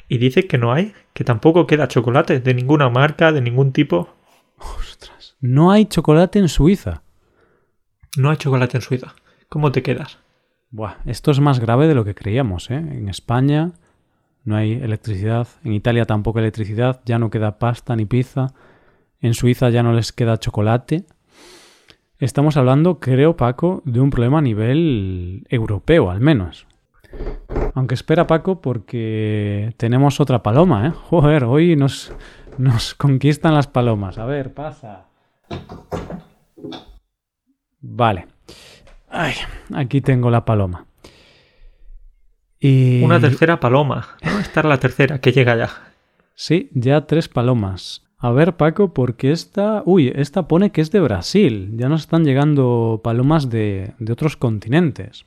Y 0.08 0.18
dice 0.18 0.46
que 0.46 0.58
no 0.58 0.72
hay, 0.72 0.92
que 1.14 1.24
tampoco 1.24 1.66
queda 1.66 1.88
chocolate 1.88 2.38
de 2.40 2.54
ninguna 2.54 2.90
marca, 2.90 3.32
de 3.32 3.40
ningún 3.40 3.72
tipo. 3.72 4.14
Ostras, 4.58 5.36
no 5.40 5.72
hay 5.72 5.86
chocolate 5.86 6.38
en 6.38 6.48
Suiza. 6.48 7.02
No 8.16 8.30
hay 8.30 8.36
chocolate 8.36 8.76
en 8.76 8.82
Suiza. 8.82 9.14
¿Cómo 9.48 9.72
te 9.72 9.82
quedas? 9.82 10.18
Buah, 10.70 10.96
esto 11.06 11.30
es 11.30 11.40
más 11.40 11.58
grave 11.58 11.88
de 11.88 11.94
lo 11.94 12.04
que 12.04 12.14
creíamos, 12.14 12.70
¿eh? 12.70 12.76
En 12.76 13.08
España 13.08 13.72
no 14.46 14.56
hay 14.56 14.72
electricidad. 14.72 15.48
En 15.64 15.72
Italia 15.72 16.06
tampoco 16.06 16.38
electricidad, 16.38 17.00
ya 17.04 17.18
no 17.18 17.30
queda 17.30 17.58
pasta 17.58 17.94
ni 17.96 18.06
pizza. 18.06 18.54
En 19.20 19.34
Suiza 19.34 19.68
ya 19.70 19.82
no 19.82 19.92
les 19.92 20.12
queda 20.12 20.38
chocolate. 20.38 21.04
Estamos 22.18 22.56
hablando, 22.56 23.00
creo, 23.00 23.36
Paco, 23.36 23.82
de 23.84 24.00
un 24.00 24.10
problema 24.10 24.38
a 24.38 24.42
nivel 24.42 25.46
europeo, 25.50 26.10
al 26.10 26.20
menos. 26.20 26.66
Aunque 27.74 27.94
espera, 27.94 28.26
Paco, 28.26 28.60
porque 28.60 29.74
tenemos 29.76 30.20
otra 30.20 30.42
paloma, 30.42 30.86
¿eh? 30.86 30.92
Joder, 30.92 31.44
hoy 31.44 31.76
nos, 31.76 32.14
nos 32.56 32.94
conquistan 32.94 33.52
las 33.52 33.66
palomas. 33.66 34.16
A 34.16 34.26
ver, 34.26 34.54
pasa. 34.54 35.06
Vale. 37.80 38.28
Ay, 39.10 39.34
aquí 39.74 40.00
tengo 40.00 40.30
la 40.30 40.44
paloma. 40.44 40.86
Una 42.62 43.20
tercera 43.20 43.60
paloma. 43.60 44.16
Esta 44.22 44.60
es 44.60 44.66
la 44.66 44.78
tercera 44.78 45.20
que 45.20 45.32
llega 45.32 45.56
ya. 45.56 45.70
Sí, 46.34 46.70
ya 46.74 47.06
tres 47.06 47.28
palomas. 47.28 48.02
A 48.18 48.30
ver, 48.30 48.56
Paco, 48.56 48.94
porque 48.94 49.30
esta. 49.30 49.82
Uy, 49.84 50.12
esta 50.14 50.48
pone 50.48 50.70
que 50.70 50.80
es 50.80 50.90
de 50.90 51.00
Brasil. 51.00 51.72
Ya 51.76 51.88
nos 51.88 52.02
están 52.02 52.24
llegando 52.24 53.00
palomas 53.04 53.50
de, 53.50 53.92
de 53.98 54.12
otros 54.12 54.36
continentes. 54.36 55.26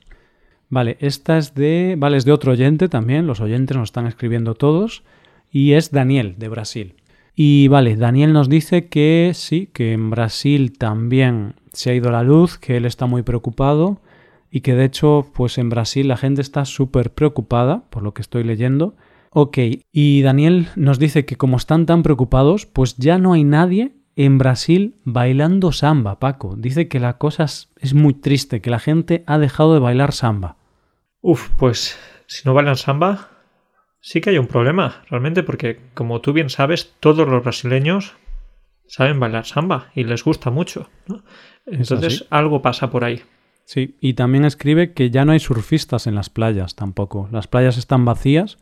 Vale, 0.68 0.96
esta 1.00 1.38
es 1.38 1.54
de. 1.54 1.94
Vale, 1.98 2.16
es 2.16 2.24
de 2.24 2.32
otro 2.32 2.52
oyente 2.52 2.88
también. 2.88 3.26
Los 3.26 3.40
oyentes 3.40 3.76
nos 3.76 3.88
están 3.88 4.06
escribiendo 4.06 4.54
todos. 4.54 5.04
Y 5.52 5.72
es 5.72 5.92
Daniel, 5.92 6.34
de 6.38 6.48
Brasil. 6.48 6.94
Y 7.34 7.68
vale, 7.68 7.96
Daniel 7.96 8.32
nos 8.32 8.48
dice 8.48 8.88
que 8.88 9.32
sí, 9.34 9.68
que 9.72 9.92
en 9.92 10.10
Brasil 10.10 10.76
también 10.76 11.54
se 11.72 11.90
ha 11.90 11.94
ido 11.94 12.10
la 12.10 12.22
luz, 12.22 12.58
que 12.58 12.76
él 12.76 12.84
está 12.84 13.06
muy 13.06 13.22
preocupado 13.22 14.00
y 14.50 14.60
que 14.60 14.74
de 14.74 14.84
hecho 14.84 15.30
pues 15.34 15.58
en 15.58 15.68
Brasil 15.68 16.08
la 16.08 16.16
gente 16.16 16.40
está 16.40 16.64
súper 16.64 17.12
preocupada 17.12 17.84
por 17.90 18.02
lo 18.02 18.14
que 18.14 18.22
estoy 18.22 18.44
leyendo. 18.44 18.96
Ok, 19.32 19.58
y 19.92 20.22
Daniel 20.22 20.68
nos 20.74 20.98
dice 20.98 21.24
que 21.24 21.36
como 21.36 21.56
están 21.56 21.86
tan 21.86 22.02
preocupados, 22.02 22.66
pues 22.66 22.96
ya 22.96 23.18
no 23.18 23.32
hay 23.32 23.44
nadie 23.44 23.92
en 24.16 24.38
Brasil 24.38 24.96
bailando 25.04 25.70
samba, 25.70 26.18
Paco. 26.18 26.56
Dice 26.56 26.88
que 26.88 26.98
la 26.98 27.16
cosa 27.16 27.44
es 27.44 27.94
muy 27.94 28.12
triste, 28.12 28.60
que 28.60 28.70
la 28.70 28.80
gente 28.80 29.22
ha 29.26 29.38
dejado 29.38 29.72
de 29.72 29.80
bailar 29.80 30.12
samba. 30.12 30.56
Uf, 31.20 31.50
pues 31.58 31.98
si 32.26 32.42
no 32.44 32.54
bailan 32.54 32.76
samba, 32.76 33.28
sí 34.00 34.20
que 34.20 34.30
hay 34.30 34.38
un 34.38 34.46
problema, 34.46 35.04
realmente, 35.10 35.42
porque 35.42 35.80
como 35.94 36.20
tú 36.20 36.32
bien 36.32 36.50
sabes, 36.50 36.94
todos 37.00 37.28
los 37.28 37.42
brasileños 37.42 38.14
saben 38.86 39.20
bailar 39.20 39.46
samba 39.46 39.90
y 39.94 40.04
les 40.04 40.24
gusta 40.24 40.50
mucho. 40.50 40.88
Entonces 41.66 42.26
algo 42.30 42.62
pasa 42.62 42.90
por 42.90 43.04
ahí. 43.04 43.22
Sí, 43.72 43.94
y 44.00 44.14
también 44.14 44.44
escribe 44.44 44.94
que 44.94 45.10
ya 45.10 45.24
no 45.24 45.30
hay 45.30 45.38
surfistas 45.38 46.08
en 46.08 46.16
las 46.16 46.28
playas 46.28 46.74
tampoco. 46.74 47.28
Las 47.30 47.46
playas 47.46 47.78
están 47.78 48.04
vacías 48.04 48.58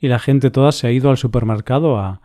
y 0.00 0.08
la 0.08 0.18
gente 0.18 0.50
toda 0.50 0.72
se 0.72 0.88
ha 0.88 0.90
ido 0.90 1.10
al 1.10 1.18
supermercado 1.18 1.98
a, 1.98 2.20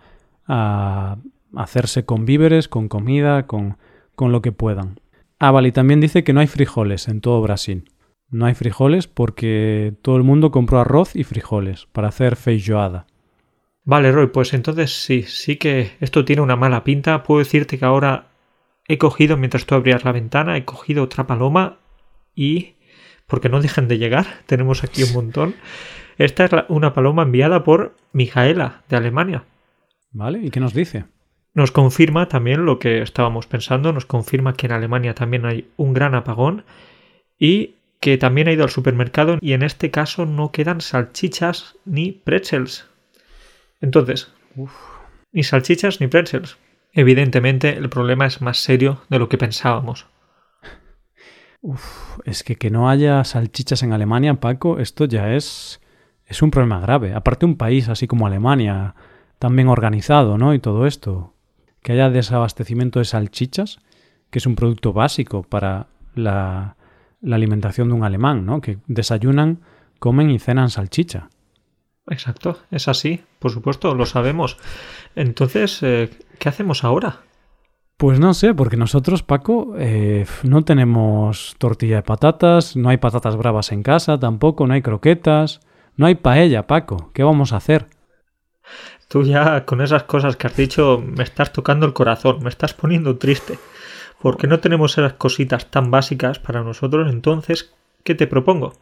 a 0.48 1.17
hacerse 1.55 2.03
con 2.03 2.25
víveres, 2.25 2.67
con 2.67 2.88
comida, 2.88 3.46
con, 3.46 3.77
con 4.15 4.32
lo 4.32 4.41
que 4.41 4.51
puedan. 4.51 5.00
Ah, 5.38 5.51
vale, 5.51 5.67
y 5.67 5.72
también 5.72 6.01
dice 6.01 6.24
que 6.24 6.34
no 6.34 6.39
hay 6.39 6.48
frijoles 6.48 7.10
en 7.10 7.22
todo 7.22 7.44
Brasil. 7.44 7.91
No 8.32 8.48
hay 8.48 8.55
frijoles 8.55 9.05
porque 9.05 9.94
todo 10.01 10.17
el 10.17 10.24
mundo 10.24 10.50
compró 10.50 10.79
arroz 10.79 11.15
y 11.15 11.25
frijoles 11.25 11.86
para 11.91 12.08
hacer 12.08 12.38
feijoada. 12.38 13.05
Vale, 13.84 14.12
Roy, 14.12 14.29
pues 14.34 14.55
entonces 14.55 15.00
sí, 15.00 15.22
sí 15.27 15.58
que 15.58 15.91
esto 16.00 16.25
tiene 16.25 16.41
una 16.41 16.55
mala 16.55 16.84
pinta. 16.84 17.22
Puedo 17.22 17.38
decirte 17.38 17.77
que 17.77 17.86
ahora 17.86 18.29
he 18.88 18.98
cogido, 18.98 19.38
mientras 19.38 19.67
tú 19.67 19.75
abrías 19.75 20.03
la 20.03 20.12
ventana, 20.12 20.58
he 20.58 20.65
cogido 20.65 21.03
otra 21.03 21.27
paloma 21.27 21.85
y... 22.36 22.75
porque 23.27 23.50
no 23.50 23.62
dejen 23.62 23.88
de 23.88 23.98
llegar, 23.98 24.25
tenemos 24.46 24.84
aquí 24.84 25.04
un 25.04 25.13
montón. 25.13 25.56
Esta 26.18 26.46
es 26.46 26.51
una 26.70 26.94
paloma 26.94 27.24
enviada 27.24 27.63
por 27.63 27.96
Mijaela, 28.13 28.84
de 28.89 28.98
Alemania. 28.98 29.44
¿Vale? 30.12 30.39
¿Y 30.42 30.50
qué 30.50 30.60
nos 30.60 30.74
dice? 30.74 31.06
Nos 31.54 31.72
confirma 31.72 32.27
también 32.27 32.65
lo 32.65 32.80
que 32.80 33.01
estábamos 33.01 33.48
pensando, 33.48 33.94
nos 33.94 34.06
confirma 34.06 34.56
que 34.56 34.68
en 34.68 34.74
Alemania 34.74 35.15
también 35.15 35.46
hay 35.46 35.70
un 35.77 35.94
gran 35.94 36.13
apagón 36.13 36.65
y 37.39 37.75
que 38.00 38.18
también 38.18 38.48
ha 38.48 38.51
ido 38.51 38.63
al 38.63 38.70
supermercado 38.70 39.38
y 39.42 39.54
en 39.54 39.63
este 39.63 39.89
caso 39.89 40.25
no 40.25 40.51
quedan 40.51 40.82
salchichas 40.82 41.75
ni 41.86 42.12
pretzels. 42.12 42.88
Entonces, 43.82 44.32
ni 45.32 45.44
salchichas 45.44 46.01
ni 46.01 46.08
pretzels. 46.08 46.58
Evidentemente 46.94 47.70
el 47.70 47.89
problema 47.89 48.25
es 48.25 48.42
más 48.42 48.58
serio 48.58 49.01
de 49.10 49.20
lo 49.20 49.27
que 49.27 49.38
pensábamos. 49.38 50.08
Es 52.25 52.43
que 52.43 52.55
que 52.55 52.69
no 52.69 52.89
haya 52.89 53.24
salchichas 53.24 53.84
en 53.84 53.93
Alemania, 53.93 54.36
Paco, 54.36 54.79
esto 54.79 55.05
ya 55.05 55.34
es 55.34 55.81
es 56.25 56.41
un 56.41 56.51
problema 56.51 56.79
grave. 56.79 57.13
Aparte 57.13 57.45
un 57.45 57.55
país 57.55 57.89
así 57.89 58.07
como 58.07 58.27
Alemania, 58.27 58.95
tan 59.39 59.55
bien 59.55 59.67
organizado, 59.67 60.38
¿no? 60.38 60.53
Y 60.53 60.60
todo 60.60 60.86
esto, 60.86 61.34
que 61.81 61.93
haya 61.93 62.10
desabastecimiento 62.10 63.00
de 63.00 63.05
salchichas, 63.05 63.79
que 64.29 64.39
es 64.39 64.45
un 64.45 64.55
producto 64.55 64.91
básico 64.93 65.43
para 65.43 65.88
la, 66.15 66.75
la 67.22 67.36
alimentación 67.36 67.89
de 67.89 67.93
un 67.93 68.03
alemán, 68.03 68.45
¿no? 68.45 68.62
Que 68.62 68.79
desayunan, 68.88 69.62
comen 70.00 70.31
y 70.31 70.39
cenan 70.39 70.69
salchicha. 70.69 71.29
Exacto, 72.07 72.60
es 72.72 72.88
así, 72.88 73.22
por 73.39 73.51
supuesto, 73.51 73.95
lo 73.95 74.05
sabemos. 74.05 74.57
Entonces, 75.15 75.81
eh, 75.81 76.10
¿qué 76.39 76.50
hacemos 76.50 76.84
ahora? 76.84 77.22
Pues 77.98 78.20
no 78.20 78.34
sé, 78.34 78.54
porque 78.54 78.75
nosotros, 78.75 79.24
Paco, 79.24 79.74
eh, 79.78 80.25
no 80.44 80.64
tenemos 80.64 81.56
tortilla 81.58 81.98
de 81.98 82.04
patatas, 82.04 82.75
no 82.75 82.90
hay 82.90 82.98
patatas 82.98 83.38
bravas 83.38 83.72
en 83.72 83.84
casa 83.84 84.20
tampoco, 84.20 84.68
no 84.68 84.74
hay 84.74 84.82
croquetas, 84.82 85.62
no 85.96 86.06
hay 86.06 86.16
paella, 86.16 86.68
Paco. 86.68 87.12
¿Qué 87.14 87.24
vamos 87.24 87.54
a 87.54 87.58
hacer? 87.58 87.88
Tú 89.08 89.24
ya 89.24 89.66
con 89.66 89.80
esas 89.80 90.04
cosas 90.04 90.36
que 90.36 90.48
has 90.48 90.58
dicho 90.58 91.02
me 91.06 91.24
estás 91.24 91.54
tocando 91.54 91.86
el 91.86 91.94
corazón, 91.94 92.40
me 92.44 92.50
estás 92.50 92.74
poniendo 92.74 93.18
triste. 93.18 93.58
Porque 94.22 94.48
no 94.48 94.60
tenemos 94.60 94.98
esas 94.98 95.14
cositas 95.14 95.72
tan 95.72 95.90
básicas 95.90 96.40
para 96.40 96.64
nosotros, 96.64 97.10
entonces, 97.10 97.74
¿qué 98.04 98.14
te 98.14 98.28
propongo? 98.28 98.74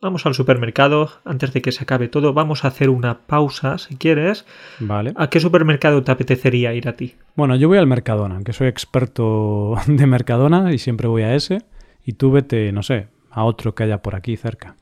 Vamos 0.00 0.26
al 0.26 0.34
supermercado, 0.34 1.10
antes 1.24 1.52
de 1.52 1.62
que 1.62 1.72
se 1.72 1.82
acabe 1.82 2.08
todo, 2.08 2.34
vamos 2.34 2.64
a 2.64 2.68
hacer 2.68 2.90
una 2.90 3.26
pausa, 3.26 3.78
si 3.78 3.96
quieres. 3.96 4.44
Vale. 4.78 5.14
¿A 5.16 5.30
qué 5.30 5.40
supermercado 5.40 6.02
te 6.02 6.12
apetecería 6.12 6.74
ir 6.74 6.88
a 6.88 6.96
ti? 6.96 7.14
Bueno, 7.36 7.56
yo 7.56 7.68
voy 7.68 7.78
al 7.78 7.86
Mercadona, 7.86 8.42
que 8.44 8.52
soy 8.52 8.68
experto 8.68 9.76
de 9.86 10.06
Mercadona 10.06 10.72
y 10.72 10.78
siempre 10.78 11.08
voy 11.08 11.22
a 11.22 11.34
ese. 11.34 11.62
Y 12.04 12.14
tú 12.14 12.30
vete, 12.30 12.70
no 12.72 12.82
sé, 12.82 13.08
a 13.30 13.44
otro 13.44 13.74
que 13.74 13.84
haya 13.84 14.02
por 14.02 14.14
aquí 14.14 14.36
cerca. 14.36 14.76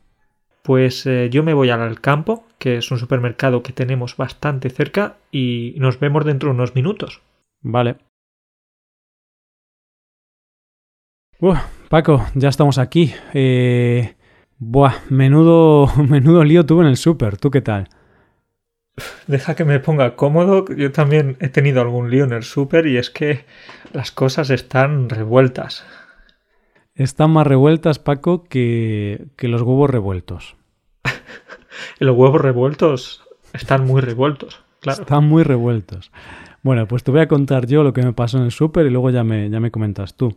Pues 0.62 1.06
eh, 1.06 1.28
yo 1.30 1.42
me 1.42 1.54
voy 1.54 1.70
al 1.70 2.00
campo, 2.00 2.44
que 2.58 2.78
es 2.78 2.90
un 2.90 2.98
supermercado 2.98 3.62
que 3.62 3.72
tenemos 3.72 4.16
bastante 4.16 4.70
cerca, 4.70 5.16
y 5.30 5.74
nos 5.76 6.00
vemos 6.00 6.24
dentro 6.24 6.48
de 6.48 6.54
unos 6.54 6.74
minutos. 6.74 7.20
Vale. 7.60 7.96
Uf, 11.40 11.58
Paco, 11.88 12.24
ya 12.34 12.48
estamos 12.48 12.78
aquí. 12.78 13.12
Eh, 13.34 14.14
buah, 14.62 14.94
menudo, 15.10 15.88
menudo 16.08 16.44
lío 16.44 16.64
tuve 16.64 16.82
en 16.82 16.90
el 16.90 16.96
súper. 16.96 17.36
¿Tú 17.36 17.50
qué 17.50 17.60
tal? 17.60 17.88
Deja 19.26 19.54
que 19.54 19.64
me 19.64 19.80
ponga 19.80 20.16
cómodo. 20.16 20.64
Yo 20.76 20.92
también 20.92 21.36
he 21.40 21.48
tenido 21.48 21.80
algún 21.80 22.10
lío 22.10 22.24
en 22.24 22.32
el 22.32 22.42
súper 22.42 22.86
y 22.86 22.96
es 22.96 23.10
que 23.10 23.44
las 23.92 24.12
cosas 24.12 24.50
están 24.50 25.08
revueltas. 25.08 25.84
Están 26.94 27.30
más 27.30 27.46
revueltas, 27.46 27.98
Paco, 27.98 28.44
que, 28.44 29.26
que 29.36 29.48
los 29.48 29.62
huevos 29.62 29.90
revueltos. 29.90 30.56
los 31.98 32.16
huevos 32.16 32.40
revueltos 32.40 33.24
están 33.54 33.86
muy 33.86 34.02
revueltos, 34.02 34.62
claro. 34.80 35.02
Están 35.02 35.24
muy 35.24 35.42
revueltos. 35.42 36.12
Bueno, 36.62 36.86
pues 36.86 37.02
te 37.02 37.10
voy 37.10 37.22
a 37.22 37.28
contar 37.28 37.66
yo 37.66 37.82
lo 37.82 37.92
que 37.92 38.02
me 38.02 38.12
pasó 38.12 38.38
en 38.38 38.44
el 38.44 38.52
súper 38.52 38.86
y 38.86 38.90
luego 38.90 39.10
ya 39.10 39.24
me, 39.24 39.48
ya 39.50 39.58
me 39.58 39.70
comentas 39.70 40.14
tú. 40.14 40.36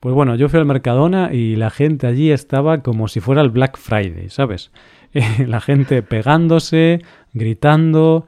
Pues 0.00 0.14
bueno, 0.14 0.34
yo 0.36 0.48
fui 0.48 0.58
al 0.58 0.66
Mercadona 0.66 1.32
y 1.32 1.56
la 1.56 1.70
gente 1.70 2.06
allí 2.06 2.30
estaba 2.30 2.82
como 2.82 3.08
si 3.08 3.20
fuera 3.20 3.40
el 3.40 3.50
Black 3.50 3.78
Friday, 3.78 4.28
¿sabes? 4.28 4.70
la 5.46 5.60
gente 5.60 6.02
pegándose, 6.02 7.00
gritando, 7.32 8.26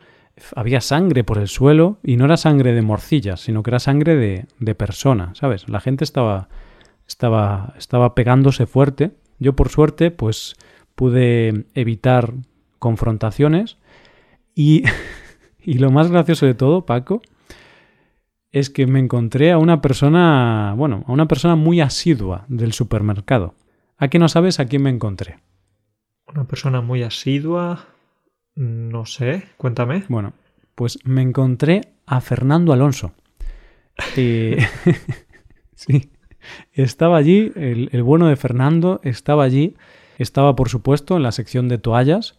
había 0.55 0.81
sangre 0.81 1.25
por 1.25 1.39
el 1.39 1.49
suelo 1.49 1.99
y 2.03 2.17
no 2.17 2.27
era 2.27 2.37
sangre 2.37 2.73
de 2.73 2.83
morcillas, 2.83 3.41
sino 3.41 3.63
que 3.63 3.71
era 3.71 3.79
sangre 3.79 4.17
de, 4.17 4.47
de 4.59 4.75
persona, 4.75 5.35
¿sabes? 5.35 5.69
La 5.69 5.81
gente 5.81 6.05
estaba, 6.05 6.49
estaba, 7.07 7.75
estaba 7.79 8.15
pegándose 8.15 8.67
fuerte. 8.67 9.13
Yo 9.39 9.55
por 9.55 9.69
suerte, 9.69 10.11
pues 10.11 10.57
pude 10.95 11.67
evitar 11.75 12.35
confrontaciones 12.79 13.79
y, 14.55 14.85
y 15.63 15.75
lo 15.75 15.91
más 15.91 16.11
gracioso 16.11 16.47
de 16.47 16.55
todo, 16.55 16.87
Paco, 16.87 17.23
es 18.59 18.71
que 18.71 18.87
me 18.87 19.01
encontré 19.01 19.53
a 19.53 19.59
una 19.59 19.83
persona, 19.83 20.73
bueno, 20.79 21.05
a 21.07 21.13
una 21.13 21.29
persona 21.29 21.57
muy 21.57 21.83
asidua 21.83 22.47
del 22.49 22.73
supermercado. 22.73 23.55
¿A 23.99 24.09
qué 24.09 24.19
no 24.19 24.31
sabes 24.31 24.61
a 24.61 24.65
quién 24.65 24.81
me 24.81 24.89
encontré? 24.89 25.41
Una 26.27 26.45
persona 26.45 26.81
muy 26.81 27.03
asidua. 27.03 27.85
No 28.55 29.05
sé, 29.05 29.45
cuéntame. 29.59 30.05
Bueno, 30.09 30.33
pues 30.75 30.99
me 31.05 31.21
encontré 31.21 31.83
a 32.07 32.23
Fernando 32.23 32.73
Alonso. 32.73 33.13
Eh, 34.17 34.67
sí, 35.75 36.11
estaba 36.73 37.19
allí, 37.19 37.53
el, 37.57 37.91
el 37.93 38.03
bueno 38.03 38.27
de 38.27 38.37
Fernando 38.37 39.01
estaba 39.03 39.45
allí, 39.45 39.77
estaba 40.17 40.57
por 40.57 40.71
supuesto 40.71 41.19
en 41.19 41.25
la 41.25 41.33
sección 41.33 41.69
de 41.69 41.77
toallas 41.77 42.39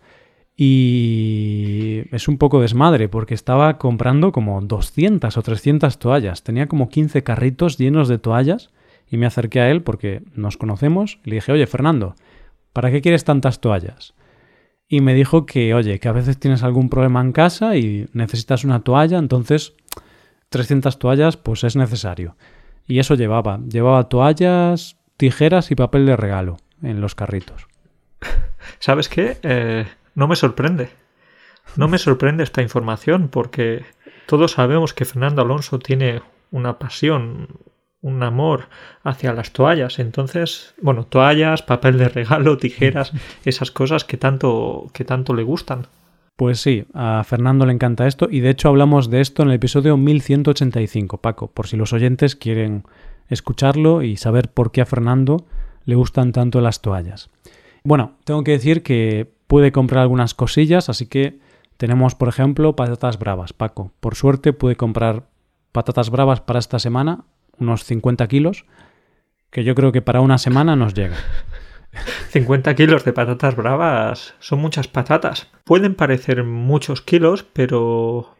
y 0.60 2.02
es 2.12 2.28
un 2.28 2.40
poco 2.40 2.60
desmadre 2.60 3.10
porque 3.10 3.36
estaba 3.36 3.78
comprando 3.78 4.32
como 4.32 4.60
200 4.60 5.38
o 5.38 5.42
300 5.44 6.00
toallas. 6.00 6.44
Tenía 6.44 6.68
como 6.68 6.90
15 6.90 7.24
carritos 7.24 7.78
llenos 7.78 8.08
de 8.08 8.18
toallas 8.18 8.72
y 9.08 9.18
me 9.18 9.28
acerqué 9.28 9.60
a 9.60 9.70
él 9.70 9.84
porque 9.84 10.24
nos 10.34 10.58
conocemos. 10.58 11.20
Y 11.24 11.30
le 11.30 11.36
dije, 11.36 11.52
oye, 11.52 11.68
Fernando, 11.68 12.16
¿para 12.74 12.90
qué 12.90 13.02
quieres 13.02 13.24
tantas 13.24 13.62
toallas? 13.62 14.16
Y 14.88 15.02
me 15.02 15.14
dijo 15.14 15.46
que, 15.46 15.76
oye, 15.76 16.00
que 16.00 16.08
a 16.08 16.14
veces 16.14 16.40
tienes 16.40 16.64
algún 16.64 16.90
problema 16.90 17.22
en 17.22 17.34
casa 17.34 17.78
y 17.78 18.08
necesitas 18.14 18.64
una 18.64 18.80
toalla, 18.80 19.20
entonces 19.20 19.76
300 20.50 20.98
toallas 20.98 21.38
pues 21.38 21.64
es 21.66 21.76
necesario. 21.76 22.36
Y 22.88 22.98
eso 22.98 23.14
llevaba. 23.14 23.60
Llevaba 23.70 24.10
toallas, 24.10 24.98
tijeras 25.18 25.70
y 25.70 25.76
papel 25.76 26.08
de 26.08 26.18
regalo 26.18 26.58
en 26.82 27.00
los 27.00 27.14
carritos. 27.14 27.68
¿Sabes 28.80 29.08
qué? 29.08 29.38
Eh, 29.44 29.86
no 30.18 30.28
me 30.28 30.36
sorprende. 30.36 30.90
No 31.76 31.88
me 31.88 32.00
sorprende 32.00 32.44
esta 32.44 32.64
información 32.64 33.30
porque 33.30 33.86
todos 34.26 34.54
sabemos 34.54 34.96
que 34.96 35.06
Fernando 35.06 35.44
Alonso 35.44 35.78
tiene 35.78 36.24
una 36.50 36.80
pasión, 36.80 37.50
un 38.02 38.24
amor 38.24 38.68
hacia 39.04 39.32
las 39.34 39.52
toallas. 39.52 40.00
Entonces, 40.00 40.74
bueno, 40.82 41.06
toallas, 41.06 41.62
papel 41.62 42.00
de 42.00 42.10
regalo, 42.10 42.58
tijeras, 42.58 43.12
esas 43.46 43.70
cosas 43.70 44.06
que 44.06 44.18
tanto, 44.18 44.88
que 44.92 45.06
tanto 45.06 45.36
le 45.36 45.44
gustan. 45.44 45.86
Pues 46.36 46.60
sí, 46.60 46.86
a 46.96 47.24
Fernando 47.24 47.68
le 47.68 47.74
encanta 47.74 48.08
esto 48.08 48.28
y 48.28 48.40
de 48.40 48.50
hecho 48.50 48.70
hablamos 48.70 49.12
de 49.12 49.22
esto 49.22 49.44
en 49.44 49.50
el 49.50 49.56
episodio 49.56 49.98
1185, 49.98 51.22
Paco, 51.22 51.52
por 51.52 51.68
si 51.68 51.78
los 51.78 51.94
oyentes 51.94 52.36
quieren 52.36 52.86
escucharlo 53.30 54.02
y 54.02 54.18
saber 54.18 54.50
por 54.50 54.72
qué 54.72 54.82
a 54.82 54.88
Fernando 54.88 55.46
le 55.86 55.94
gustan 55.94 56.32
tanto 56.32 56.60
las 56.60 56.82
toallas. 56.82 57.30
Bueno, 57.84 58.18
tengo 58.24 58.44
que 58.44 58.52
decir 58.52 58.82
que 58.82 59.37
pude 59.48 59.72
comprar 59.72 60.02
algunas 60.02 60.34
cosillas, 60.34 60.90
así 60.90 61.08
que 61.08 61.40
tenemos, 61.78 62.16
por 62.16 62.28
ejemplo, 62.28 62.76
patatas 62.76 63.20
bravas, 63.20 63.54
Paco. 63.54 63.92
Por 64.00 64.16
suerte 64.16 64.54
pude 64.54 64.76
comprar 64.76 65.24
patatas 65.72 66.10
bravas 66.10 66.42
para 66.42 66.60
esta 66.60 66.80
semana, 66.80 67.26
unos 67.60 67.84
50 67.84 68.28
kilos, 68.28 68.66
que 69.50 69.64
yo 69.64 69.76
creo 69.76 69.92
que 69.92 70.02
para 70.02 70.22
una 70.22 70.38
semana 70.38 70.76
nos 70.76 70.94
llega. 70.94 71.16
50 72.30 72.76
kilos 72.76 73.06
de 73.06 73.14
patatas 73.14 73.56
bravas 73.56 74.36
son 74.40 74.60
muchas 74.60 74.88
patatas. 74.88 75.48
Pueden 75.64 75.96
parecer 75.96 76.44
muchos 76.44 77.02
kilos, 77.02 77.44
pero 77.54 78.36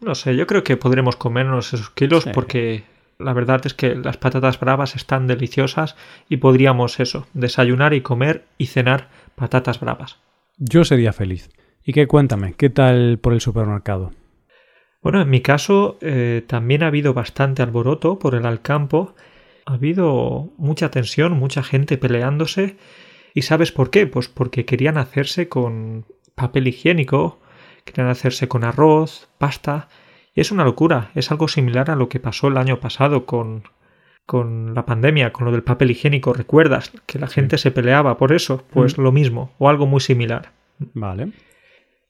no 0.00 0.14
sé, 0.14 0.36
yo 0.36 0.46
creo 0.46 0.64
que 0.64 0.76
podremos 0.76 1.16
comernos 1.16 1.72
esos 1.74 1.90
kilos 1.90 2.24
Sí. 2.24 2.30
porque 2.32 2.84
la 3.18 3.32
verdad 3.32 3.60
es 3.64 3.74
que 3.74 3.94
las 3.94 4.16
patatas 4.16 4.58
bravas 4.58 4.96
están 4.96 5.26
deliciosas 5.26 5.96
y 6.28 6.38
podríamos 6.38 6.98
eso, 7.00 7.26
desayunar 7.34 7.94
y 7.94 8.00
comer 8.00 8.44
y 8.58 8.66
cenar 8.66 9.08
patatas 9.34 9.80
bravas. 9.80 10.18
Yo 10.56 10.84
sería 10.84 11.12
feliz. 11.12 11.50
¿Y 11.84 11.92
qué 11.92 12.06
cuéntame? 12.06 12.54
¿Qué 12.54 12.70
tal 12.70 13.18
por 13.18 13.32
el 13.32 13.40
supermercado? 13.40 14.12
Bueno, 15.02 15.20
en 15.20 15.28
mi 15.28 15.40
caso 15.40 15.98
eh, 16.00 16.44
también 16.46 16.82
ha 16.82 16.86
habido 16.86 17.12
bastante 17.12 17.62
alboroto 17.62 18.18
por 18.18 18.34
el 18.34 18.46
Alcampo. 18.46 19.14
Ha 19.66 19.74
habido 19.74 20.52
mucha 20.56 20.90
tensión, 20.90 21.32
mucha 21.32 21.62
gente 21.62 21.98
peleándose. 21.98 22.76
¿Y 23.34 23.42
sabes 23.42 23.72
por 23.72 23.90
qué? 23.90 24.06
Pues 24.06 24.28
porque 24.28 24.64
querían 24.64 24.96
hacerse 24.96 25.48
con 25.48 26.06
papel 26.34 26.68
higiénico, 26.68 27.40
querían 27.84 28.08
hacerse 28.08 28.48
con 28.48 28.64
arroz, 28.64 29.28
pasta. 29.38 29.88
Y 30.34 30.40
es 30.40 30.52
una 30.52 30.64
locura. 30.64 31.10
Es 31.14 31.30
algo 31.32 31.48
similar 31.48 31.90
a 31.90 31.96
lo 31.96 32.08
que 32.08 32.20
pasó 32.20 32.46
el 32.48 32.56
año 32.56 32.80
pasado 32.80 33.26
con, 33.26 33.64
con 34.26 34.74
la 34.74 34.86
pandemia, 34.86 35.32
con 35.32 35.44
lo 35.44 35.52
del 35.52 35.62
papel 35.62 35.90
higiénico. 35.90 36.32
¿Recuerdas 36.32 36.92
que 37.06 37.18
la 37.18 37.26
gente 37.26 37.58
se 37.58 37.70
peleaba 37.70 38.16
por 38.16 38.32
eso? 38.32 38.64
Pues 38.70 38.98
lo 38.98 39.12
mismo, 39.12 39.52
o 39.58 39.68
algo 39.68 39.86
muy 39.86 40.00
similar. 40.00 40.52
Vale. 40.78 41.32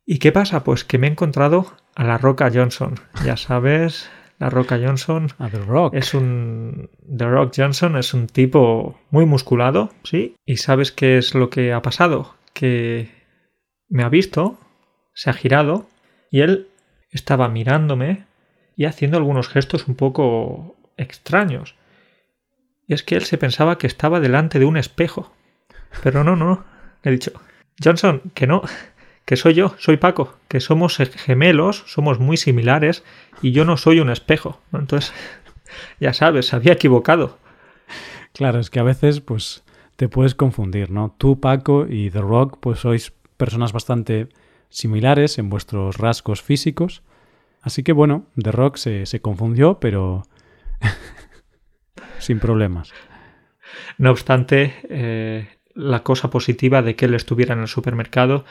¿Y 0.07 0.19
qué 0.19 0.33
pasa? 0.33 0.65
Pues 0.65 0.85
que 0.85 0.99
me 0.99 1.07
he 1.07 1.11
encontrado 1.11 1.73
a 1.95 2.05
la 2.05 2.19
Roca 2.19 2.51
Johnson. 2.53 2.95
Ya 3.25 3.37
sabes, 3.37 4.11
la 4.39 4.51
Roca 4.51 4.79
Johnson 4.79 5.29
A 5.39 5.49
The 5.49 5.59
Rock. 5.59 5.95
es 5.95 6.15
un 6.15 6.91
The 7.17 7.27
Rock 7.27 7.55
Johnson 7.57 7.97
es 7.97 8.15
un 8.15 8.27
tipo 8.27 8.99
muy 9.11 9.27
musculado, 9.27 9.91
sí. 10.03 10.37
Y 10.45 10.57
sabes 10.57 10.93
qué 10.93 11.19
es 11.19 11.35
lo 11.35 11.51
que 11.51 11.73
ha 11.73 11.83
pasado, 11.83 12.35
que 12.53 13.11
me 13.89 14.03
ha 14.03 14.09
visto, 14.09 14.59
se 15.15 15.31
ha 15.31 15.33
girado 15.33 15.87
y 16.31 16.41
él 16.41 16.69
estaba 17.11 17.49
mirándome 17.49 18.25
y 18.77 18.87
haciendo 18.87 19.17
algunos 19.17 19.49
gestos 19.49 19.87
un 19.89 19.95
poco 19.95 20.77
extraños. 20.97 21.77
Y 22.87 22.95
es 22.95 23.03
que 23.03 23.17
él 23.17 23.25
se 23.25 23.39
pensaba 23.39 23.79
que 23.79 23.87
estaba 23.87 24.21
delante 24.21 24.59
de 24.59 24.65
un 24.65 24.77
espejo. 24.77 25.33
Pero 26.03 26.25
no, 26.25 26.37
no. 26.37 26.65
He 27.03 27.11
dicho, 27.11 27.33
Johnson, 27.83 28.23
que 28.35 28.47
no, 28.47 28.63
que 29.25 29.37
soy 29.37 29.55
yo, 29.55 29.75
soy 29.79 29.97
Paco, 29.97 30.37
que 30.49 30.61
somos 30.61 30.97
gemelos, 30.97 31.85
somos 31.87 32.19
muy 32.19 32.37
similares 32.37 33.05
y 33.43 33.53
yo 33.53 33.65
no 33.65 33.77
soy 33.77 34.01
un 34.01 34.11
espejo. 34.11 34.61
Entonces, 34.73 35.13
ya 36.01 36.13
sabes, 36.13 36.47
se 36.47 36.57
había 36.57 36.75
equivocado. 36.75 37.39
Claro, 38.33 38.59
es 38.59 38.71
que 38.71 38.81
a 38.81 38.85
veces 38.85 39.21
pues 39.21 39.65
te 39.97 40.09
puedes 40.09 40.35
confundir, 40.35 40.91
¿no? 40.91 41.15
Tú, 41.17 41.41
Paco 41.41 41.87
y 41.89 42.11
The 42.11 42.21
Rock 42.21 42.59
pues 42.61 42.81
sois 42.81 43.13
personas 43.37 43.73
bastante 43.73 44.29
similares 44.69 45.39
en 45.39 45.51
vuestros 45.51 45.99
rasgos 45.99 46.43
físicos. 46.43 47.03
Así 47.63 47.83
que 47.83 47.93
bueno, 47.93 48.27
The 48.37 48.53
Rock 48.53 48.77
se, 48.77 49.07
se 49.07 49.21
confundió, 49.21 49.79
pero 49.81 50.25
sin 52.25 52.41
problemas. 52.41 52.93
No 53.99 54.11
obstante, 54.11 54.75
eh, 54.89 55.49
la 55.75 56.03
cosa 56.03 56.31
positiva 56.31 56.83
de 56.83 56.97
que 56.97 57.07
él 57.07 57.15
estuviera 57.15 57.55
en 57.55 57.61
el 57.61 57.69
supermercado 57.69 58.45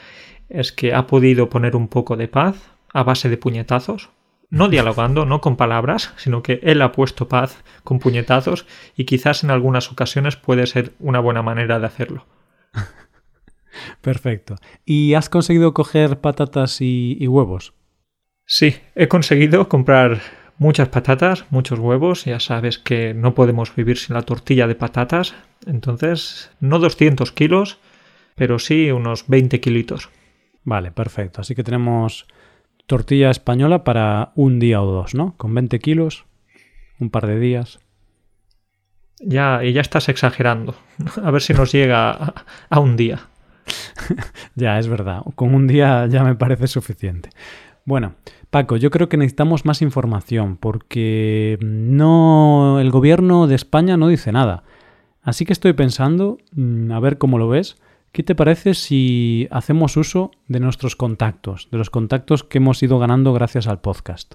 es 0.48 0.72
que 0.72 0.94
ha 0.94 1.06
podido 1.06 1.48
poner 1.48 1.76
un 1.76 1.88
poco 1.88 2.16
de 2.16 2.28
paz 2.28 2.70
a 2.92 3.02
base 3.02 3.28
de 3.28 3.36
puñetazos. 3.36 4.10
No 4.50 4.68
dialogando, 4.68 5.24
no 5.24 5.40
con 5.40 5.56
palabras, 5.56 6.12
sino 6.16 6.42
que 6.42 6.60
él 6.62 6.82
ha 6.82 6.92
puesto 6.92 7.28
paz 7.28 7.64
con 7.82 7.98
puñetazos 7.98 8.66
y 8.96 9.04
quizás 9.04 9.42
en 9.42 9.50
algunas 9.50 9.90
ocasiones 9.90 10.36
puede 10.36 10.66
ser 10.66 10.92
una 11.00 11.18
buena 11.18 11.42
manera 11.42 11.80
de 11.80 11.86
hacerlo. 11.86 12.26
Perfecto. 14.00 14.56
¿Y 14.84 15.14
has 15.14 15.28
conseguido 15.28 15.74
coger 15.74 16.20
patatas 16.20 16.80
y, 16.80 17.16
y 17.18 17.26
huevos? 17.26 17.74
Sí, 18.46 18.76
he 18.94 19.08
conseguido 19.08 19.68
comprar 19.68 20.20
muchas 20.58 20.88
patatas, 20.88 21.44
muchos 21.50 21.78
huevos. 21.78 22.24
Ya 22.24 22.40
sabes 22.40 22.78
que 22.78 23.14
no 23.14 23.34
podemos 23.34 23.74
vivir 23.74 23.98
sin 23.98 24.14
la 24.14 24.22
tortilla 24.22 24.66
de 24.66 24.74
patatas. 24.74 25.34
Entonces, 25.66 26.50
no 26.60 26.78
200 26.78 27.32
kilos, 27.32 27.78
pero 28.34 28.58
sí 28.58 28.90
unos 28.90 29.26
20 29.28 29.60
kilitos. 29.60 30.10
Vale, 30.64 30.90
perfecto. 30.90 31.40
Así 31.40 31.54
que 31.54 31.64
tenemos 31.64 32.26
tortilla 32.86 33.30
española 33.30 33.84
para 33.84 34.32
un 34.34 34.58
día 34.58 34.82
o 34.82 34.90
dos, 34.90 35.14
¿no? 35.14 35.34
Con 35.36 35.54
20 35.54 35.78
kilos, 35.78 36.24
un 36.98 37.10
par 37.10 37.26
de 37.26 37.38
días. 37.38 37.80
Ya, 39.20 39.64
y 39.64 39.72
ya 39.72 39.80
estás 39.80 40.08
exagerando. 40.08 40.74
A 41.22 41.30
ver 41.30 41.40
si 41.40 41.54
nos 41.54 41.72
llega 41.72 42.10
a, 42.10 42.34
a 42.68 42.80
un 42.80 42.96
día. 42.96 43.28
Ya, 44.54 44.78
es 44.78 44.86
verdad. 44.88 45.22
Con 45.34 45.54
un 45.54 45.66
día 45.66 46.06
ya 46.06 46.22
me 46.22 46.36
parece 46.36 46.68
suficiente. 46.68 47.30
Bueno, 47.84 48.14
Paco, 48.50 48.76
yo 48.76 48.90
creo 48.90 49.08
que 49.08 49.16
necesitamos 49.16 49.64
más 49.64 49.82
información 49.82 50.56
porque 50.56 51.58
no 51.60 52.80
el 52.80 52.90
gobierno 52.90 53.46
de 53.46 53.54
España 53.54 53.96
no 53.96 54.08
dice 54.08 54.32
nada. 54.32 54.64
Así 55.22 55.44
que 55.44 55.52
estoy 55.52 55.72
pensando, 55.72 56.38
mm, 56.52 56.92
a 56.92 57.00
ver 57.00 57.18
cómo 57.18 57.38
lo 57.38 57.48
ves, 57.48 57.76
¿qué 58.12 58.22
te 58.22 58.34
parece 58.34 58.74
si 58.74 59.48
hacemos 59.50 59.96
uso 59.96 60.30
de 60.48 60.60
nuestros 60.60 60.96
contactos, 60.96 61.68
de 61.70 61.78
los 61.78 61.90
contactos 61.90 62.44
que 62.44 62.58
hemos 62.58 62.82
ido 62.82 62.98
ganando 62.98 63.32
gracias 63.32 63.66
al 63.66 63.80
podcast? 63.80 64.34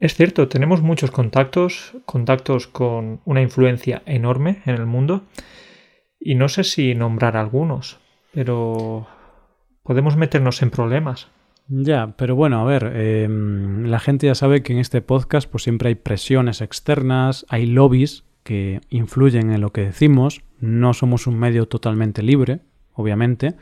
Es 0.00 0.14
cierto, 0.14 0.48
tenemos 0.48 0.82
muchos 0.82 1.10
contactos, 1.10 1.94
contactos 2.04 2.66
con 2.66 3.20
una 3.24 3.40
influencia 3.40 4.02
enorme 4.04 4.62
en 4.66 4.74
el 4.74 4.86
mundo. 4.86 5.22
Y 6.20 6.34
no 6.34 6.48
sé 6.48 6.64
si 6.64 6.94
nombrar 6.94 7.36
algunos, 7.36 7.98
pero 8.32 9.06
podemos 9.82 10.16
meternos 10.16 10.60
en 10.62 10.70
problemas. 10.70 11.28
Ya, 11.66 12.14
pero 12.18 12.36
bueno, 12.36 12.60
a 12.60 12.64
ver, 12.64 12.92
eh, 12.94 13.26
la 13.28 13.98
gente 13.98 14.26
ya 14.26 14.34
sabe 14.34 14.62
que 14.62 14.74
en 14.74 14.78
este 14.78 15.00
podcast 15.00 15.48
pues 15.50 15.62
siempre 15.64 15.88
hay 15.88 15.94
presiones 15.94 16.60
externas, 16.60 17.46
hay 17.48 17.64
lobbies 17.64 18.24
que 18.42 18.82
influyen 18.90 19.50
en 19.50 19.62
lo 19.62 19.72
que 19.72 19.80
decimos, 19.80 20.42
no 20.60 20.92
somos 20.92 21.26
un 21.26 21.38
medio 21.38 21.66
totalmente 21.66 22.22
libre, 22.22 22.60
obviamente, 22.92 23.54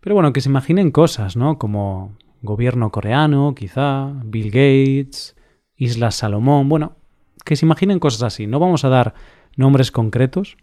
pero 0.00 0.14
bueno, 0.14 0.32
que 0.32 0.40
se 0.40 0.48
imaginen 0.48 0.90
cosas, 0.90 1.36
¿no? 1.36 1.58
Como 1.58 2.16
gobierno 2.40 2.90
coreano, 2.90 3.54
quizá, 3.54 4.12
Bill 4.24 4.46
Gates, 4.46 5.36
Islas 5.76 6.14
Salomón, 6.14 6.70
bueno, 6.70 6.96
que 7.44 7.56
se 7.56 7.66
imaginen 7.66 7.98
cosas 7.98 8.22
así, 8.22 8.46
no 8.46 8.60
vamos 8.60 8.84
a 8.86 8.88
dar 8.88 9.14
nombres 9.56 9.92
concretos, 9.92 10.56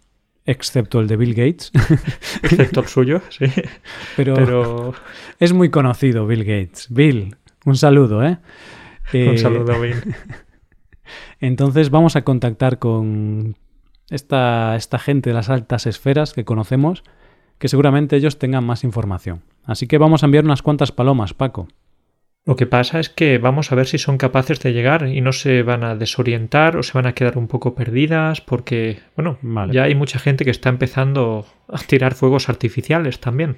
excepto 0.49 0.99
el 0.99 1.07
de 1.07 1.15
Bill 1.15 1.35
Gates, 1.35 1.71
Excepto 2.43 2.81
el 2.81 2.87
suyo, 2.87 3.21
sí. 3.29 3.45
pero, 4.15 4.33
Pero 4.33 4.93
es 5.39 5.53
muy 5.53 5.69
conocido 5.69 6.25
Bill 6.25 6.43
Gates. 6.43 6.87
Bill, 6.89 7.35
un 7.65 7.75
saludo, 7.75 8.23
¿eh? 8.23 8.39
Eh, 9.13 9.29
un 9.29 9.37
saludo, 9.37 9.79
Bill. 9.79 10.15
Entonces 11.39 11.89
vamos 11.89 12.15
a 12.15 12.23
contactar 12.23 12.79
con 12.79 13.55
esta, 14.09 14.75
esta 14.75 14.99
gente 14.99 15.29
de 15.29 15.35
las 15.35 15.49
altas 15.49 15.85
esferas 15.85 16.33
que 16.33 16.45
conocemos, 16.45 17.03
que 17.59 17.67
seguramente 17.67 18.15
ellos 18.15 18.39
tengan 18.39 18.63
más 18.63 18.83
información. 18.83 19.43
Así 19.65 19.87
que 19.87 19.97
vamos 19.97 20.23
a 20.23 20.25
enviar 20.25 20.45
unas 20.45 20.61
cuantas 20.61 20.91
palomas, 20.91 21.33
Paco. 21.33 21.67
Lo 22.45 22.55
que 22.55 22.65
pasa 22.65 22.99
es 22.99 23.09
que 23.09 23.37
vamos 23.37 23.71
a 23.71 23.75
ver 23.75 23.85
si 23.85 23.97
son 23.97 24.17
capaces 24.17 24.59
de 24.59 24.73
llegar 24.73 25.07
y 25.07 25.21
no 25.21 25.33
se 25.33 25.61
van 25.61 25.83
a 25.83 25.95
desorientar 25.95 26.77
o 26.77 26.83
se 26.83 26.93
van 26.93 27.05
a 27.05 27.13
quedar 27.13 27.37
un 27.37 27.47
poco 27.47 27.75
perdidas 27.75 28.41
porque, 28.41 28.99
bueno, 29.15 29.37
Vale. 29.41 29.73
ya 29.73 29.83
hay 29.83 29.93
mucha 29.93 30.19
gente 30.19 30.45
que 30.45 30.51
está 30.51 30.69
empezando 30.69 31.45
a 31.67 31.77
tirar 31.79 32.15
fuegos 32.15 32.49
artificiales 32.49 33.19
también. 33.19 33.57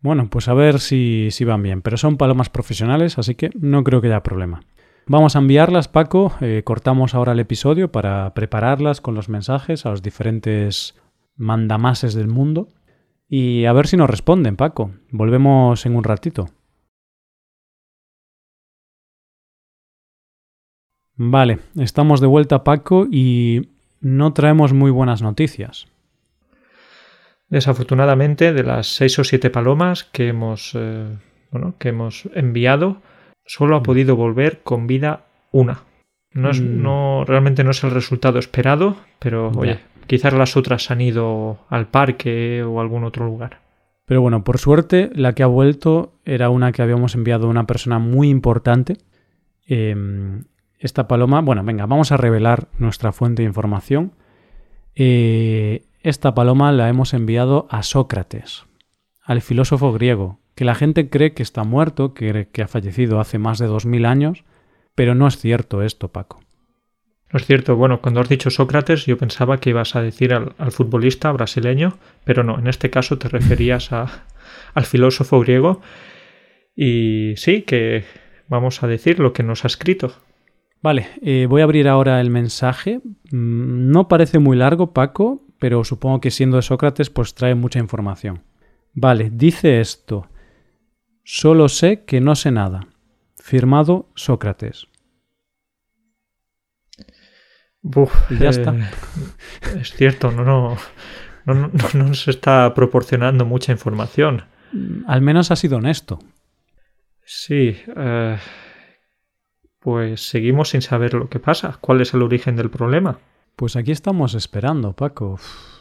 Bueno, 0.00 0.28
pues 0.30 0.48
a 0.48 0.54
ver 0.54 0.78
si, 0.78 1.28
si 1.30 1.44
van 1.44 1.62
bien, 1.62 1.80
pero 1.82 1.96
son 1.96 2.16
palomas 2.16 2.50
profesionales, 2.50 3.18
así 3.18 3.34
que 3.34 3.50
no 3.58 3.82
creo 3.82 4.00
que 4.00 4.08
haya 4.08 4.22
problema. 4.22 4.60
Vamos 5.06 5.34
a 5.34 5.38
enviarlas, 5.38 5.88
Paco. 5.88 6.34
eh, 6.42 6.62
cortamos 6.64 7.14
ahora 7.14 7.32
el 7.32 7.40
episodio 7.40 7.90
para 7.90 8.34
prepararlas 8.34 9.00
con 9.00 9.14
los 9.14 9.30
mensajes 9.30 9.86
a 9.86 9.90
los 9.90 10.02
diferentes 10.02 10.94
mandamases 11.36 12.12
del 12.14 12.28
mundo. 12.28 12.68
Y 13.26 13.64
a 13.64 13.72
ver 13.72 13.86
si 13.86 13.96
nos 13.96 14.10
responden, 14.10 14.56
Paco. 14.56 14.92
Volvemos 15.10 15.86
en 15.86 15.96
un 15.96 16.04
ratito. 16.04 16.50
Vale, 21.20 21.58
estamos 21.76 22.20
de 22.20 22.28
vuelta, 22.28 22.62
Paco, 22.62 23.06
y 23.10 23.70
no 24.00 24.32
traemos 24.32 24.72
muy 24.72 24.92
buenas 24.92 25.20
noticias. 25.20 25.88
Desafortunadamente, 27.48 28.52
de 28.52 28.62
las 28.62 28.86
seis 28.86 29.18
o 29.18 29.24
siete 29.24 29.50
palomas 29.50 30.04
que 30.04 30.28
hemos, 30.28 30.72
eh, 30.74 31.08
bueno, 31.50 31.74
que 31.78 31.88
hemos 31.88 32.28
enviado, 32.34 33.02
solo 33.44 33.76
ha 33.76 33.82
podido 33.82 34.14
volver 34.14 34.60
con 34.62 34.86
vida 34.86 35.24
una. 35.50 35.82
No 36.32 36.50
es, 36.50 36.60
Mm. 36.60 36.82
no, 36.82 37.24
realmente 37.26 37.64
no 37.64 37.72
es 37.72 37.82
el 37.82 37.90
resultado 37.90 38.38
esperado, 38.38 38.96
pero 39.18 39.50
oye, 39.56 39.80
quizás 40.06 40.34
las 40.34 40.56
otras 40.56 40.90
han 40.92 41.00
ido 41.00 41.58
al 41.68 41.88
parque 41.88 42.62
o 42.62 42.78
a 42.78 42.82
algún 42.82 43.02
otro 43.02 43.26
lugar. 43.26 43.60
Pero 44.04 44.20
bueno, 44.20 44.44
por 44.44 44.58
suerte, 44.58 45.10
la 45.14 45.34
que 45.34 45.42
ha 45.42 45.46
vuelto 45.48 46.12
era 46.24 46.48
una 46.50 46.70
que 46.70 46.82
habíamos 46.82 47.16
enviado 47.16 47.48
a 47.48 47.50
una 47.50 47.66
persona 47.66 47.98
muy 47.98 48.28
importante. 48.28 48.98
Eh, 49.66 49.96
esta 50.78 51.08
paloma, 51.08 51.40
bueno, 51.40 51.64
venga, 51.64 51.86
vamos 51.86 52.12
a 52.12 52.16
revelar 52.16 52.68
nuestra 52.78 53.12
fuente 53.12 53.42
de 53.42 53.48
información. 53.48 54.12
Eh, 54.94 55.82
esta 56.02 56.34
paloma 56.34 56.72
la 56.72 56.88
hemos 56.88 57.14
enviado 57.14 57.66
a 57.70 57.82
Sócrates, 57.82 58.66
al 59.22 59.42
filósofo 59.42 59.92
griego, 59.92 60.40
que 60.54 60.64
la 60.64 60.74
gente 60.74 61.10
cree 61.10 61.34
que 61.34 61.42
está 61.42 61.64
muerto, 61.64 62.14
que, 62.14 62.48
que 62.52 62.62
ha 62.62 62.68
fallecido 62.68 63.20
hace 63.20 63.38
más 63.38 63.58
de 63.58 63.66
2000 63.66 64.06
años, 64.06 64.44
pero 64.94 65.14
no 65.14 65.26
es 65.26 65.38
cierto 65.38 65.82
esto, 65.82 66.08
Paco. 66.08 66.40
No 67.32 67.38
es 67.38 67.44
cierto, 67.44 67.76
bueno, 67.76 68.00
cuando 68.00 68.20
has 68.20 68.28
dicho 68.28 68.48
Sócrates 68.48 69.04
yo 69.04 69.18
pensaba 69.18 69.58
que 69.58 69.70
ibas 69.70 69.94
a 69.96 70.02
decir 70.02 70.32
al, 70.32 70.72
futbolista 70.72 71.30
brasileño, 71.30 71.98
pero 72.24 72.42
no, 72.42 72.58
en 72.58 72.68
este 72.68 72.88
caso 72.88 73.18
te 73.18 73.28
referías 73.28 73.92
a, 73.92 74.24
al 74.74 74.84
filósofo 74.86 75.40
griego. 75.40 75.82
Y 76.74 77.34
sí, 77.36 77.62
que 77.62 78.04
vamos 78.48 78.82
a 78.82 78.86
decir 78.86 79.18
lo 79.18 79.32
que 79.32 79.42
nos 79.42 79.64
ha 79.64 79.66
escrito. 79.66 80.14
Vale, 80.80 81.08
eh, 81.22 81.46
voy 81.48 81.60
a 81.60 81.64
abrir 81.64 81.88
ahora 81.88 82.20
el 82.20 82.30
mensaje. 82.30 83.00
Mm, 83.30 83.90
no 83.90 84.08
parece 84.08 84.38
muy 84.38 84.56
largo, 84.56 84.92
Paco, 84.92 85.44
pero 85.58 85.84
supongo 85.84 86.20
que 86.20 86.30
siendo 86.30 86.56
de 86.56 86.62
Sócrates 86.62 87.10
pues 87.10 87.34
trae 87.34 87.54
mucha 87.54 87.78
información. 87.78 88.44
Vale, 88.94 89.30
dice 89.32 89.80
esto. 89.80 90.28
Solo 91.24 91.68
sé 91.68 92.04
que 92.04 92.20
no 92.20 92.34
sé 92.36 92.50
nada. 92.50 92.86
Firmado 93.36 94.08
Sócrates. 94.14 94.86
ya 98.38 98.48
está. 98.50 98.74
Eh, 98.74 98.90
es 99.80 99.92
cierto, 99.92 100.30
no, 100.30 100.44
no, 100.44 100.76
no, 101.44 101.54
no, 101.54 101.70
nos 101.94 102.28
está 102.28 102.72
proporcionando 102.74 103.44
mucha 103.44 103.72
información. 103.72 104.44
Mm, 104.72 105.04
al 105.08 105.22
menos 105.22 105.50
ha 105.50 105.56
sido 105.56 105.78
honesto. 105.78 106.20
Sí. 107.24 107.76
Eh, 107.96 108.38
pues 109.80 110.28
seguimos 110.28 110.70
sin 110.70 110.82
saber 110.82 111.14
lo 111.14 111.28
que 111.28 111.40
pasa. 111.40 111.78
¿Cuál 111.80 112.00
es 112.00 112.14
el 112.14 112.22
origen 112.22 112.56
del 112.56 112.70
problema? 112.70 113.18
Pues 113.56 113.76
aquí 113.76 113.92
estamos 113.92 114.34
esperando, 114.34 114.92
Paco. 114.92 115.38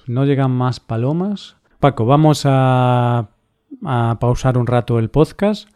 No 0.08 0.26
llegan 0.26 0.52
más 0.52 0.80
palomas. 0.80 1.58
Paco, 1.80 2.06
vamos 2.06 2.44
a, 2.46 3.30
a 3.86 4.18
pausar 4.20 4.58
un 4.58 4.68
rato 4.68 5.00
el 5.00 5.10
podcast 5.10 5.70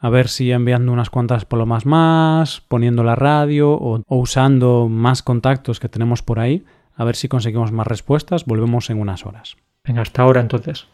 a 0.00 0.08
ver 0.08 0.28
si 0.28 0.50
enviando 0.50 0.92
unas 0.92 1.10
cuantas 1.10 1.44
palomas 1.44 1.84
más, 1.84 2.62
poniendo 2.62 3.04
la 3.04 3.16
radio 3.16 3.72
o, 3.72 4.02
usando 4.08 4.88
más 4.88 5.22
contactos 5.22 5.78
que 5.78 5.90
tenemos 5.90 6.22
por 6.22 6.40
ahí, 6.40 6.64
a 6.94 7.04
ver 7.04 7.16
si 7.16 7.28
conseguimos 7.28 7.70
más 7.70 7.86
respuestas. 7.86 8.46
Volvemos 8.46 8.88
en 8.88 8.98
unas 8.98 9.26
horas. 9.26 9.56
Venga, 9.84 10.02
hasta 10.02 10.22
ahora 10.22 10.40
entonces. 10.40 10.88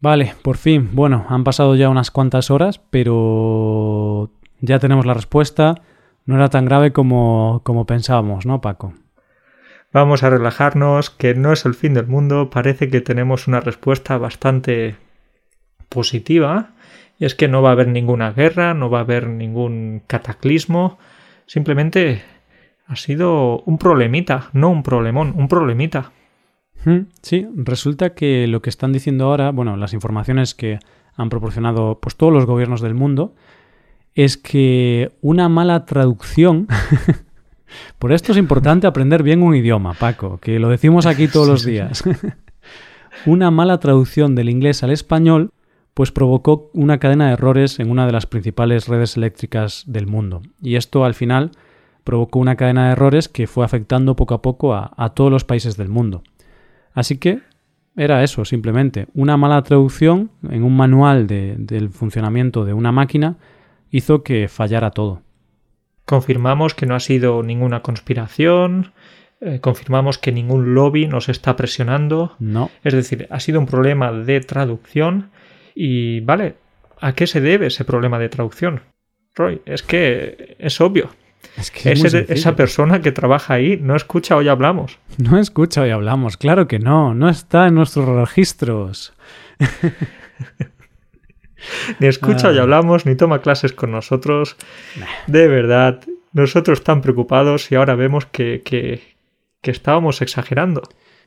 Vale, 0.00 0.34
por 0.42 0.56
fin. 0.56 0.90
Bueno, 0.92 1.26
han 1.28 1.44
pasado 1.44 1.74
ya 1.74 1.88
unas 1.88 2.10
cuantas 2.10 2.50
horas, 2.50 2.80
pero 2.90 4.30
ya 4.60 4.78
tenemos 4.78 5.06
la 5.06 5.14
respuesta. 5.14 5.82
No 6.24 6.36
era 6.36 6.48
tan 6.48 6.66
grave 6.66 6.92
como, 6.92 7.62
como 7.64 7.86
pensábamos, 7.86 8.46
¿no, 8.46 8.60
Paco? 8.60 8.94
Vamos 9.92 10.22
a 10.22 10.30
relajarnos, 10.30 11.10
que 11.10 11.34
no 11.34 11.52
es 11.52 11.64
el 11.64 11.74
fin 11.74 11.94
del 11.94 12.06
mundo. 12.06 12.50
Parece 12.50 12.88
que 12.88 13.00
tenemos 13.00 13.48
una 13.48 13.60
respuesta 13.60 14.18
bastante 14.18 14.96
positiva 15.88 16.70
y 17.18 17.24
es 17.24 17.34
que 17.34 17.48
no 17.48 17.62
va 17.62 17.70
a 17.70 17.72
haber 17.72 17.88
ninguna 17.88 18.32
guerra, 18.32 18.74
no 18.74 18.90
va 18.90 18.98
a 18.98 19.02
haber 19.02 19.26
ningún 19.28 20.02
cataclismo, 20.06 20.98
simplemente 21.46 22.22
ha 22.86 22.96
sido 22.96 23.60
un 23.62 23.78
problemita, 23.78 24.50
no 24.52 24.70
un 24.70 24.82
problemón, 24.82 25.34
un 25.36 25.48
problemita. 25.48 26.12
Sí, 27.22 27.46
resulta 27.54 28.14
que 28.14 28.46
lo 28.46 28.62
que 28.62 28.70
están 28.70 28.92
diciendo 28.92 29.26
ahora, 29.26 29.50
bueno, 29.50 29.76
las 29.76 29.92
informaciones 29.92 30.54
que 30.54 30.78
han 31.14 31.28
proporcionado 31.28 31.98
pues 32.00 32.16
todos 32.16 32.32
los 32.32 32.46
gobiernos 32.46 32.80
del 32.80 32.94
mundo, 32.94 33.34
es 34.14 34.36
que 34.36 35.12
una 35.20 35.48
mala 35.48 35.84
traducción 35.84 36.66
Por 37.98 38.12
esto 38.12 38.32
es 38.32 38.38
importante 38.38 38.86
aprender 38.86 39.22
bien 39.22 39.42
un 39.42 39.54
idioma, 39.54 39.94
Paco, 39.94 40.38
que 40.38 40.58
lo 40.58 40.68
decimos 40.68 41.06
aquí 41.06 41.28
todos 41.28 41.48
los 41.48 41.64
días. 41.64 42.02
Una 43.26 43.50
mala 43.50 43.80
traducción 43.80 44.34
del 44.34 44.48
inglés 44.48 44.82
al 44.82 44.90
español 44.90 45.50
pues 45.94 46.12
provocó 46.12 46.70
una 46.74 46.98
cadena 46.98 47.26
de 47.26 47.32
errores 47.32 47.80
en 47.80 47.90
una 47.90 48.06
de 48.06 48.12
las 48.12 48.26
principales 48.26 48.86
redes 48.86 49.16
eléctricas 49.16 49.82
del 49.88 50.06
mundo. 50.06 50.42
Y 50.62 50.76
esto 50.76 51.04
al 51.04 51.14
final 51.14 51.50
provocó 52.04 52.38
una 52.38 52.54
cadena 52.54 52.86
de 52.86 52.92
errores 52.92 53.28
que 53.28 53.48
fue 53.48 53.64
afectando 53.64 54.14
poco 54.14 54.34
a 54.34 54.42
poco 54.42 54.74
a, 54.74 55.12
todos 55.16 55.32
los 55.32 55.42
países 55.42 55.76
del 55.76 55.88
mundo. 55.88 56.22
Así 56.94 57.18
que 57.18 57.40
era 57.96 58.22
eso, 58.22 58.44
simplemente. 58.44 59.08
Una 59.14 59.36
mala 59.36 59.62
traducción 59.62 60.30
en 60.48 60.62
un 60.62 60.76
manual 60.76 61.26
del 61.26 61.90
funcionamiento 61.90 62.64
de 62.64 62.72
una 62.72 62.92
máquina 62.92 63.36
hizo 63.90 64.22
que 64.22 64.48
fallara 64.48 64.92
todo. 64.92 65.22
Confirmamos 66.04 66.74
que 66.74 66.86
no 66.86 66.94
ha 66.94 67.00
sido 67.00 67.42
ninguna 67.42 67.82
conspiración, 67.82 68.92
eh, 69.40 69.60
confirmamos 69.60 70.18
que 70.18 70.32
ningún 70.32 70.74
lobby 70.74 71.06
nos 71.06 71.28
está 71.28 71.56
presionando. 71.56 72.36
No. 72.38 72.70
Es 72.84 72.94
decir, 72.94 73.26
ha 73.30 73.40
sido 73.40 73.60
un 73.60 73.66
problema 73.66 74.12
de 74.12 74.40
traducción 74.40 75.30
y 75.74 76.20
vale, 76.20 76.54
¿a 77.00 77.12
qué 77.12 77.26
se 77.26 77.40
debe 77.40 77.66
ese 77.66 77.84
problema 77.84 78.18
de 78.18 78.28
traducción? 78.28 78.82
Roy, 79.34 79.60
es 79.64 79.82
que 79.82 80.56
es 80.58 80.80
obvio. 80.80 81.10
Es 81.56 81.70
que 81.70 81.92
esa 81.92 82.56
persona 82.56 83.00
que 83.00 83.12
trabaja 83.12 83.54
ahí 83.54 83.78
no 83.82 83.96
escucha 83.96 84.36
hoy 84.36 84.48
hablamos. 84.48 84.98
No 85.16 85.38
escucha 85.38 85.82
hoy 85.82 85.90
hablamos, 85.90 86.36
claro 86.36 86.68
que 86.68 86.78
no, 86.78 87.14
no 87.14 87.28
está 87.28 87.66
en 87.66 87.74
nuestros 87.74 88.06
registros. 88.06 89.14
ni 91.98 92.06
escucha 92.06 92.48
hoy 92.48 92.58
hablamos, 92.58 93.06
ni 93.06 93.16
toma 93.16 93.40
clases 93.40 93.72
con 93.72 93.90
nosotros. 93.90 94.56
De 95.26 95.48
verdad, 95.48 96.00
nosotros 96.32 96.84
tan 96.84 97.00
preocupados 97.00 97.72
y 97.72 97.74
ahora 97.74 97.94
vemos 97.94 98.26
que, 98.26 98.62
que, 98.64 99.16
que 99.60 99.70
estábamos 99.70 100.22
exagerando. 100.22 100.82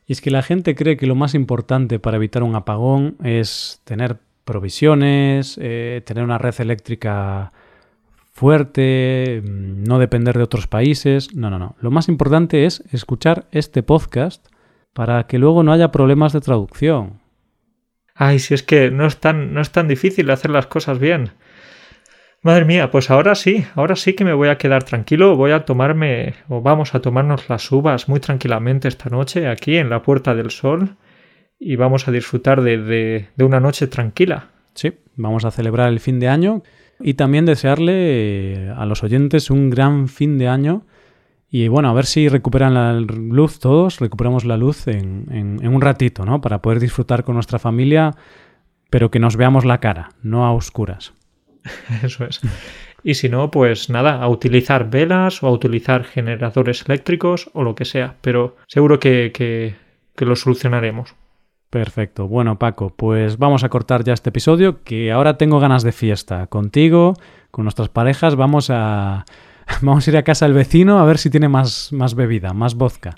Y 0.08 0.14
es 0.14 0.22
que 0.22 0.32
la 0.32 0.42
gente 0.42 0.76
cree 0.76 0.98
que 0.98 1.08
lo 1.08 1.16
más 1.16 1.36
importante 1.36 2.00
para 2.00 2.18
evitar 2.18 2.44
un 2.44 2.56
apagón 2.56 3.18
es 3.24 3.82
tener 3.84 4.18
provisiones, 4.44 5.60
eh, 5.62 6.02
tener 6.06 6.24
una 6.24 6.38
red 6.38 6.56
eléctrica 6.60 7.54
fuerte, 8.32 9.42
mm, 9.44 9.84
no 9.84 10.00
depender 10.00 10.38
de 10.38 10.44
otros 10.44 10.68
países. 10.68 11.36
No, 11.36 11.50
no, 11.50 11.60
no. 11.60 11.76
Lo 11.80 11.92
más 11.92 12.10
importante 12.10 12.66
es 12.66 12.84
escuchar 12.92 13.48
este 13.52 13.84
podcast 13.84 14.48
para 14.94 15.28
que 15.28 15.38
luego 15.38 15.64
no 15.64 15.72
haya 15.72 15.92
problemas 15.92 16.34
de 16.34 16.42
traducción. 16.42 17.22
Ay, 18.16 18.40
si 18.40 18.54
es 18.54 18.64
que 18.64 18.92
no 18.92 19.06
es 19.06 19.18
tan, 19.18 19.54
no 19.54 19.62
es 19.62 19.72
tan 19.72 19.88
difícil 19.88 20.30
hacer 20.30 20.52
las 20.52 20.68
cosas 20.68 21.00
bien. 21.00 21.32
Madre 22.44 22.66
mía, 22.66 22.90
pues 22.90 23.12
ahora 23.12 23.36
sí, 23.36 23.66
ahora 23.76 23.96
sí 23.96 24.14
que 24.14 24.26
me 24.26 24.34
voy 24.34 24.50
a 24.50 24.58
quedar 24.58 24.84
tranquilo, 24.84 25.36
voy 25.36 25.52
a 25.52 25.64
tomarme, 25.64 26.34
o 26.50 26.62
vamos 26.62 26.96
a 26.96 27.00
tomarnos 27.00 27.48
las 27.50 27.72
uvas 27.72 28.10
muy 28.10 28.20
tranquilamente 28.20 28.88
esta 28.88 29.12
noche 29.12 29.48
aquí 29.48 29.78
en 29.78 29.92
la 29.92 30.02
Puerta 30.02 30.34
del 30.34 30.50
Sol 30.50 30.98
y 31.60 31.76
vamos 31.76 32.08
a 32.08 32.12
disfrutar 32.12 32.64
de, 32.64 33.28
una 33.38 33.60
noche 33.60 33.86
tranquila. 33.86 34.50
Sí, 34.74 34.92
vamos 35.16 35.46
a 35.46 35.52
celebrar 35.52 35.90
el 35.90 36.00
fin 36.00 36.20
de 36.20 36.30
año 36.30 36.64
y 37.04 37.16
también 37.16 37.46
desearle 37.46 37.94
eh, 38.54 38.74
a 38.76 38.86
los 38.86 39.04
oyentes 39.04 39.50
un 39.50 39.70
gran 39.70 40.08
fin 40.08 40.38
de 40.38 40.48
año. 40.48 40.86
Y 41.50 41.68
bueno, 41.68 41.90
a 41.90 41.94
ver 41.94 42.06
si 42.06 42.30
recuperan 42.30 42.74
la 42.74 42.94
luz 42.94 43.60
todos, 43.60 44.00
recuperamos 44.00 44.46
la 44.46 44.56
luz 44.56 44.88
en, 44.88 45.26
en, 45.32 45.68
un 45.68 45.82
ratito, 45.82 46.24
¿no? 46.26 46.40
Para 46.40 46.62
poder 46.62 46.80
disfrutar 46.80 47.26
con 47.26 47.36
nuestra 47.36 47.60
familia, 47.60 48.16
pero 48.90 49.12
que 49.12 49.20
nos 49.20 49.36
veamos 49.36 49.66
la 49.66 49.80
cara, 49.80 50.10
no 50.24 50.46
a 50.46 50.54
oscuras. 50.54 51.14
Eso 52.04 52.26
es. 52.26 52.40
Y 53.04 53.16
si 53.16 53.28
no, 53.28 53.52
pues 53.52 53.90
nada, 53.90 54.22
a 54.22 54.30
utilizar 54.30 54.90
velas 54.90 55.44
o 55.44 55.48
a 55.48 55.52
utilizar 55.52 56.06
generadores 56.06 56.86
eléctricos 56.88 57.50
o 57.54 57.64
lo 57.64 57.76
que 57.76 57.84
sea, 57.84 58.16
pero 58.22 58.56
seguro 58.68 59.00
que, 59.00 59.34
que 59.34 60.26
lo 60.26 60.36
solucionaremos. 60.36 61.16
Perfecto. 61.72 62.28
Bueno, 62.28 62.60
Paco, 62.60 62.94
pues 62.94 63.38
vamos 63.38 63.64
a 63.64 63.70
cortar 63.70 64.04
ya 64.04 64.12
este 64.12 64.30
episodio, 64.30 64.84
que 64.84 65.10
ahora 65.10 65.38
tengo 65.38 65.62
ganas 65.62 65.84
de 65.84 65.94
fiesta. 65.94 66.48
Contigo, 66.48 67.16
con 67.50 67.64
nuestras 67.64 67.88
parejas, 67.88 68.36
vamos 68.36 68.70
a, 68.70 69.24
vamos 69.82 70.06
a 70.06 70.12
ir 70.12 70.18
a 70.18 70.24
casa 70.24 70.46
del 70.46 70.54
vecino 70.54 71.00
a 71.00 71.06
ver 71.06 71.18
si 71.18 71.30
tiene 71.30 71.48
más, 71.48 71.94
más 71.94 72.14
bebida, 72.14 72.52
más 72.52 72.76
vodka. 72.76 73.16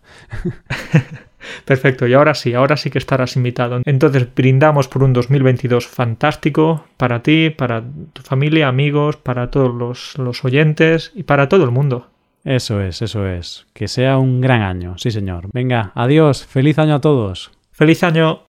Perfecto, 1.65 2.07
y 2.07 2.13
ahora 2.13 2.35
sí, 2.35 2.53
ahora 2.53 2.77
sí 2.77 2.91
que 2.91 2.99
estarás 2.99 3.35
invitado. 3.35 3.81
Entonces 3.85 4.27
brindamos 4.35 4.87
por 4.87 5.03
un 5.03 5.13
2022 5.13 5.87
fantástico 5.87 6.85
para 6.95 7.23
ti, 7.23 7.49
para 7.49 7.83
tu 8.13 8.21
familia, 8.21 8.67
amigos, 8.67 9.17
para 9.17 9.49
todos 9.49 9.73
los, 9.73 10.15
los 10.19 10.45
oyentes 10.45 11.11
y 11.15 11.23
para 11.23 11.49
todo 11.49 11.63
el 11.63 11.71
mundo. 11.71 12.07
Eso 12.45 12.79
es, 12.81 13.01
eso 13.01 13.27
es. 13.27 13.65
Que 13.73 13.87
sea 13.87 14.19
un 14.19 14.41
gran 14.41 14.61
año, 14.61 14.95
sí 14.99 15.09
señor. 15.09 15.47
Venga, 15.51 15.91
adiós, 15.95 16.45
feliz 16.45 16.77
año 16.77 16.93
a 16.93 17.01
todos. 17.01 17.51
¡Feliz 17.73 18.03
año! 18.03 18.41